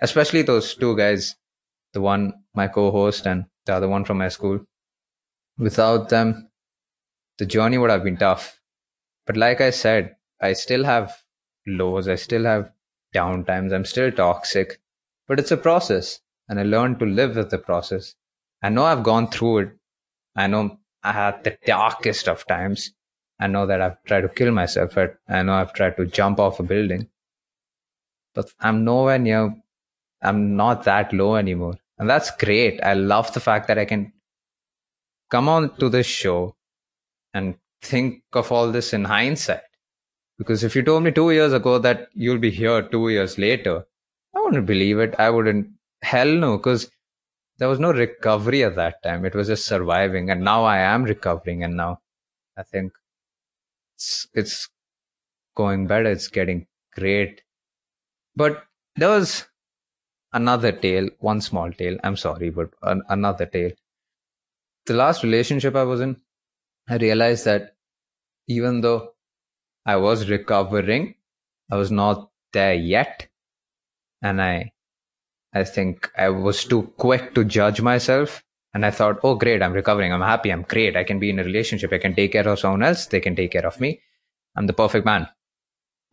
Especially 0.00 0.42
those 0.42 0.74
two 0.74 0.96
guys, 0.96 1.36
the 1.92 2.00
one, 2.00 2.32
my 2.54 2.68
co 2.68 2.90
host, 2.90 3.26
and 3.26 3.46
the 3.66 3.74
other 3.74 3.88
one 3.88 4.04
from 4.04 4.18
my 4.18 4.28
school. 4.28 4.60
Without 5.58 6.08
them, 6.08 6.50
the 7.38 7.46
journey 7.46 7.78
would 7.78 7.90
have 7.90 8.04
been 8.04 8.16
tough. 8.16 8.60
But 9.26 9.36
like 9.36 9.60
I 9.60 9.70
said, 9.70 10.16
I 10.40 10.52
still 10.52 10.84
have 10.84 11.22
lows, 11.66 12.08
I 12.08 12.16
still 12.16 12.44
have 12.44 12.70
down 13.12 13.44
times, 13.44 13.72
I'm 13.72 13.84
still 13.84 14.10
toxic, 14.10 14.80
but 15.26 15.38
it's 15.38 15.52
a 15.52 15.56
process 15.56 16.20
and 16.48 16.60
I 16.60 16.64
learned 16.64 16.98
to 16.98 17.06
live 17.06 17.36
with 17.36 17.50
the 17.50 17.58
process. 17.58 18.14
I 18.62 18.68
know 18.68 18.84
I've 18.84 19.02
gone 19.02 19.28
through 19.28 19.58
it. 19.58 19.70
I 20.36 20.46
know 20.46 20.78
I 21.02 21.12
had 21.12 21.44
the 21.44 21.56
darkest 21.64 22.28
of 22.28 22.46
times, 22.46 22.92
I 23.40 23.46
know 23.48 23.66
that 23.66 23.80
I've 23.80 24.02
tried 24.04 24.22
to 24.22 24.28
kill 24.28 24.52
myself. 24.52 24.96
I 24.96 25.42
know 25.42 25.54
I've 25.54 25.72
tried 25.74 25.96
to 25.96 26.06
jump 26.06 26.38
off 26.38 26.60
a 26.60 26.62
building, 26.62 27.08
but 28.34 28.52
I'm 28.60 28.84
nowhere 28.84 29.18
near, 29.18 29.54
I'm 30.22 30.56
not 30.56 30.84
that 30.84 31.12
low 31.12 31.36
anymore. 31.36 31.74
And 31.98 32.08
that's 32.08 32.30
great. 32.30 32.80
I 32.82 32.94
love 32.94 33.32
the 33.32 33.40
fact 33.40 33.68
that 33.68 33.78
I 33.78 33.84
can 33.84 34.12
come 35.30 35.48
on 35.48 35.76
to 35.76 35.88
this 35.88 36.06
show 36.06 36.56
and 37.32 37.56
think 37.82 38.22
of 38.32 38.50
all 38.52 38.70
this 38.70 38.92
in 38.92 39.04
hindsight. 39.04 39.62
Because 40.38 40.64
if 40.64 40.74
you 40.74 40.82
told 40.82 41.04
me 41.04 41.12
two 41.12 41.30
years 41.30 41.52
ago 41.52 41.78
that 41.78 42.08
you'll 42.14 42.38
be 42.38 42.50
here 42.50 42.82
two 42.82 43.08
years 43.08 43.38
later, 43.38 43.84
I 44.34 44.40
wouldn't 44.40 44.66
believe 44.66 44.98
it. 44.98 45.14
I 45.18 45.30
wouldn't, 45.30 45.68
hell 46.02 46.26
no, 46.26 46.56
because 46.56 46.90
there 47.58 47.68
was 47.68 47.78
no 47.78 47.92
recovery 47.92 48.64
at 48.64 48.74
that 48.76 49.02
time. 49.02 49.24
It 49.24 49.34
was 49.34 49.46
just 49.46 49.66
surviving. 49.66 50.30
And 50.30 50.42
now 50.42 50.64
I 50.64 50.78
am 50.78 51.04
recovering. 51.04 51.62
And 51.62 51.76
now 51.76 52.00
I 52.56 52.64
think 52.64 52.92
it's 54.04 54.26
it's 54.34 54.68
going 55.56 55.86
better. 55.86 56.10
It's 56.10 56.28
getting 56.28 56.66
great. 56.96 57.42
But 58.36 58.64
there 58.96 59.10
was 59.10 59.46
another 60.32 60.72
tale, 60.72 61.10
one 61.20 61.40
small 61.40 61.72
tale. 61.72 61.98
I'm 62.04 62.16
sorry, 62.16 62.50
but 62.50 62.70
an, 62.82 63.02
another 63.08 63.46
tale. 63.46 63.72
The 64.86 64.94
last 64.94 65.22
relationship 65.22 65.76
I 65.76 65.82
was 65.84 66.00
in, 66.00 66.22
I 66.88 66.96
realized 66.96 67.44
that 67.46 67.76
even 68.48 68.82
though 68.82 69.14
I 69.86 69.96
was 69.96 70.30
recovering, 70.30 71.16
I 71.70 71.76
was 71.76 71.90
not 71.90 72.30
there 72.52 72.74
yet. 72.74 73.28
And 74.22 74.42
I, 74.42 74.72
I 75.54 75.64
think 75.64 76.10
I 76.18 76.30
was 76.30 76.64
too 76.66 76.92
quick 76.98 77.34
to 77.36 77.44
judge 77.44 77.82
myself. 77.82 78.43
And 78.74 78.84
I 78.84 78.90
thought, 78.90 79.20
oh, 79.22 79.36
great, 79.36 79.62
I'm 79.62 79.72
recovering. 79.72 80.12
I'm 80.12 80.20
happy. 80.20 80.50
I'm 80.50 80.62
great. 80.62 80.96
I 80.96 81.04
can 81.04 81.20
be 81.20 81.30
in 81.30 81.38
a 81.38 81.44
relationship. 81.44 81.92
I 81.92 81.98
can 81.98 82.14
take 82.14 82.32
care 82.32 82.48
of 82.48 82.58
someone 82.58 82.82
else. 82.82 83.06
They 83.06 83.20
can 83.20 83.36
take 83.36 83.52
care 83.52 83.66
of 83.66 83.80
me. 83.80 84.00
I'm 84.56 84.66
the 84.66 84.72
perfect 84.72 85.06
man. 85.06 85.28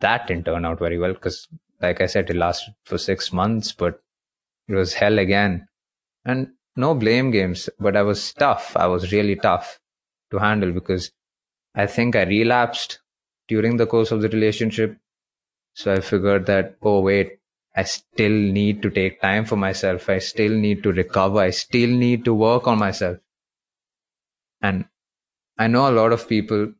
That 0.00 0.28
didn't 0.28 0.46
turn 0.46 0.64
out 0.64 0.78
very 0.78 0.98
well 0.98 1.12
because, 1.12 1.48
like 1.80 2.00
I 2.00 2.06
said, 2.06 2.30
it 2.30 2.36
lasted 2.36 2.74
for 2.84 2.98
six 2.98 3.32
months, 3.32 3.72
but 3.72 4.00
it 4.68 4.74
was 4.74 4.94
hell 4.94 5.18
again. 5.18 5.66
And 6.24 6.52
no 6.76 6.94
blame 6.94 7.32
games, 7.32 7.68
but 7.78 7.96
I 7.96 8.02
was 8.02 8.32
tough. 8.32 8.76
I 8.76 8.86
was 8.86 9.12
really 9.12 9.36
tough 9.36 9.80
to 10.30 10.38
handle 10.38 10.72
because 10.72 11.10
I 11.74 11.86
think 11.86 12.14
I 12.16 12.22
relapsed 12.22 13.00
during 13.48 13.76
the 13.76 13.86
course 13.86 14.12
of 14.12 14.22
the 14.22 14.28
relationship. 14.28 14.96
So 15.74 15.92
I 15.92 16.00
figured 16.00 16.46
that, 16.46 16.76
oh, 16.82 17.00
wait, 17.00 17.38
I 17.74 17.84
still 17.84 18.32
need 18.32 18.82
to 18.82 18.90
take 18.90 19.22
time 19.22 19.44
for 19.46 19.56
myself. 19.56 20.08
I 20.08 20.18
still 20.18 20.52
need 20.52 20.82
to 20.82 20.92
recover. 20.92 21.38
I 21.38 21.50
still 21.50 21.88
need 21.88 22.24
to 22.26 22.34
work 22.34 22.66
on 22.66 22.78
myself. 22.78 23.18
And 24.60 24.84
I 25.58 25.68
know 25.68 25.88
a 25.88 25.92
lot 25.92 26.12
of 26.12 26.28
people 26.28 26.72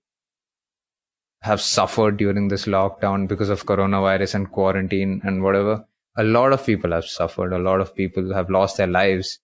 have 1.40 1.61
suffered 1.61 2.18
during 2.18 2.48
this 2.48 2.66
lockdown 2.66 3.26
because 3.26 3.48
of 3.48 3.66
coronavirus 3.66 4.35
and 4.35 4.52
quarantine 4.52 5.20
and 5.24 5.42
whatever. 5.42 5.85
A 6.16 6.24
lot 6.24 6.52
of 6.52 6.64
people 6.64 6.92
have 6.92 7.07
suffered. 7.07 7.52
A 7.52 7.59
lot 7.59 7.81
of 7.81 7.94
people 7.96 8.35
have 8.35 8.50
lost 8.50 8.76
their 8.76 8.87
lives. 8.87 9.38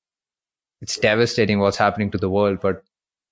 It's 0.81 0.99
devastating 0.99 1.59
what's 1.59 1.79
happening 1.79 2.11
to 2.11 2.19
the 2.19 2.31
world. 2.31 2.61
But 2.61 2.85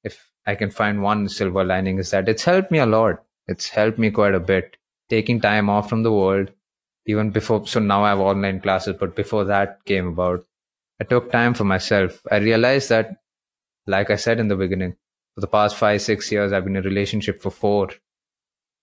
if 0.02 0.30
I 0.46 0.54
can 0.54 0.70
find 0.70 1.02
one 1.02 1.28
silver 1.28 1.64
lining 1.64 1.98
is 1.98 2.10
that 2.10 2.28
it's 2.28 2.44
helped 2.44 2.70
me 2.70 2.78
a 2.78 2.86
lot. 2.86 3.22
It's 3.46 3.68
helped 3.68 3.98
me 3.98 4.10
quite 4.10 4.34
a 4.34 4.40
bit. 4.40 4.78
Taking 5.10 5.40
time 5.40 5.70
off 5.70 5.88
from 5.88 6.02
the 6.02 6.12
world, 6.12 6.50
even 7.06 7.30
before 7.30 7.66
so 7.66 7.80
now 7.80 8.04
i 8.04 8.10
have 8.10 8.20
online 8.20 8.60
classes 8.60 8.96
but 8.98 9.16
before 9.16 9.44
that 9.44 9.84
came 9.84 10.08
about. 10.08 10.44
I 10.98 11.04
took 11.04 11.30
time 11.30 11.52
for 11.52 11.64
myself. 11.64 12.22
I 12.30 12.36
realized 12.38 12.88
that 12.88 13.16
like 13.86 14.10
i 14.10 14.16
said 14.16 14.40
in 14.40 14.48
the 14.48 14.56
beginning 14.56 14.96
for 15.34 15.40
the 15.42 15.46
past 15.46 15.76
five 15.76 16.02
six 16.02 16.30
years 16.32 16.52
i've 16.52 16.64
been 16.64 16.76
in 16.76 16.84
a 16.84 16.88
relationship 16.88 17.42
for 17.42 17.50
four. 17.50 17.90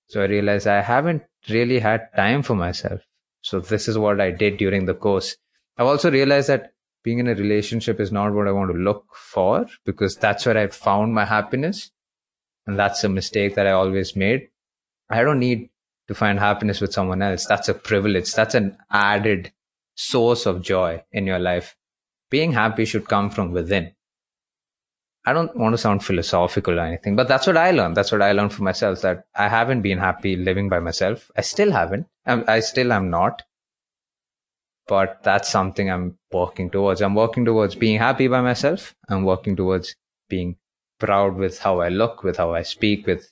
So 0.08 0.22
i 0.22 0.26
realized 0.26 0.68
i 0.68 0.82
haven't 0.82 1.24
really 1.50 1.80
had 1.80 2.10
time 2.16 2.44
for 2.44 2.56
myself. 2.56 3.02
So 3.42 3.60
this 3.60 3.88
is 3.88 3.98
what 3.98 4.22
i 4.22 4.32
did 4.32 4.58
during 4.58 4.86
the 4.86 4.94
course. 4.94 5.36
I've 5.78 5.88
also 5.88 6.12
realized 6.12 6.50
that 6.50 6.74
being 7.04 7.20
in 7.20 7.28
a 7.28 7.36
relationship 7.36 8.00
is 8.00 8.12
not 8.12 8.34
what 8.34 8.48
i 8.48 8.52
want 8.52 8.72
to 8.72 8.78
look 8.78 9.06
for 9.16 9.66
because 9.86 10.16
that's 10.16 10.46
where 10.46 10.58
i 10.58 10.68
found 10.68 11.14
my 11.14 11.26
happiness. 11.26 11.92
And 12.66 12.80
that's 12.80 13.04
a 13.04 13.10
mistake 13.10 13.56
that 13.56 13.68
I 13.68 13.72
always 13.72 14.16
made. 14.16 14.48
I 15.10 15.24
don't 15.24 15.40
need 15.40 15.70
to 16.14 16.20
find 16.20 16.40
happiness 16.40 16.82
with 16.82 16.94
someone 16.94 17.22
else. 17.22 17.46
That's 17.46 17.70
a 17.70 17.74
privilege. 17.74 18.34
That's 18.34 18.56
an 18.56 18.78
added 18.92 19.52
source 19.96 20.46
of 20.46 20.62
joy 20.62 21.04
in 21.12 21.28
your 21.28 21.40
life. 21.40 21.76
Being 22.30 22.54
happy 22.54 22.86
should 22.86 23.08
come 23.08 23.30
from 23.30 23.52
within. 23.52 23.94
I 25.26 25.34
don't 25.34 25.56
want 25.56 25.74
to 25.74 25.78
sound 25.78 26.04
philosophical 26.04 26.78
or 26.80 26.84
anything, 26.84 27.16
but 27.16 27.28
that's 27.28 27.48
what 27.48 27.56
I 27.56 27.72
learned. 27.72 27.96
That's 27.96 28.12
what 28.12 28.22
I 28.22 28.34
learned 28.34 28.54
for 28.54 28.64
myself 28.64 29.02
that 29.02 29.26
I 29.36 29.48
haven't 29.48 29.82
been 29.82 29.98
happy 29.98 30.36
living 30.36 30.68
by 30.68 30.80
myself. 30.80 31.32
I 31.38 31.42
still 31.42 31.72
haven't. 31.72 32.08
I'm, 32.26 32.44
I 32.48 32.60
still 32.60 32.92
am 32.92 33.10
not. 33.10 33.44
But 34.88 35.24
that's 35.24 35.48
something 35.48 35.90
I'm 35.90 36.18
working 36.34 36.70
towards. 36.70 37.02
I'm 37.02 37.16
working 37.16 37.46
towards 37.46 37.76
being 37.76 38.00
happy 38.00 38.28
by 38.28 38.42
myself. 38.42 38.96
I'm 39.08 39.24
working 39.24 39.56
towards 39.56 39.96
being 40.28 40.58
proud 41.00 41.36
with 41.38 41.60
how 41.60 41.80
I 41.80 41.88
look, 41.88 42.24
with 42.24 42.36
how 42.36 42.54
I 42.54 42.64
speak, 42.64 43.08
with 43.08 43.32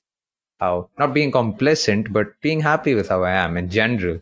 how 0.62 0.90
not 0.98 1.14
being 1.14 1.32
complacent, 1.32 2.14
but 2.14 2.40
being 2.40 2.62
happy 2.62 2.96
with 2.96 3.10
how 3.10 3.24
I 3.24 3.32
am 3.32 3.58
in 3.58 3.70
general. 3.70 4.22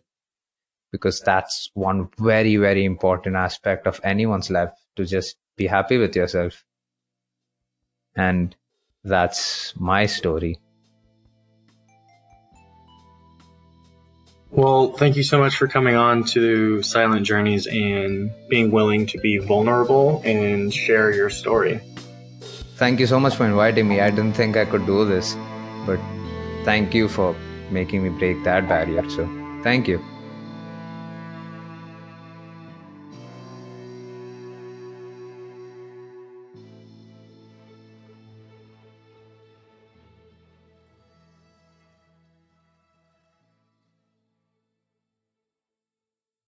Because 0.91 1.19
that's 1.19 1.69
one 1.75 2.09
very, 2.17 2.55
very 2.55 2.83
important 2.83 3.35
aspect 3.35 3.85
of 3.85 4.01
anyone's 4.03 4.49
life 4.49 4.71
to 4.95 5.05
just 5.05 5.37
be 5.55 5.67
happy 5.67 5.99
with 5.99 6.15
yourself 6.15 6.63
and 8.15 8.55
that's 9.03 9.73
my 9.79 10.05
story. 10.05 10.59
Well, 14.51 14.93
thank 14.93 15.15
you 15.15 15.23
so 15.23 15.37
much 15.39 15.55
for 15.55 15.67
coming 15.67 15.95
on 15.95 16.23
to 16.33 16.81
Silent 16.81 17.25
Journeys 17.25 17.67
and 17.67 18.31
being 18.49 18.71
willing 18.71 19.05
to 19.07 19.19
be 19.19 19.37
vulnerable 19.37 20.21
and 20.25 20.73
share 20.73 21.13
your 21.13 21.29
story. 21.29 21.79
Thank 22.75 22.99
you 22.99 23.05
so 23.05 23.19
much 23.19 23.35
for 23.35 23.45
inviting 23.45 23.87
me. 23.87 24.01
I 24.01 24.09
didn't 24.09 24.33
think 24.33 24.57
I 24.57 24.65
could 24.65 24.85
do 24.87 25.05
this, 25.05 25.37
but 25.85 25.99
thank 26.63 26.93
you 26.93 27.07
for 27.07 27.35
making 27.69 28.03
me 28.03 28.09
break 28.09 28.43
that 28.43 28.67
barrier. 28.67 29.07
So, 29.09 29.27
thank 29.63 29.87
you. 29.87 30.03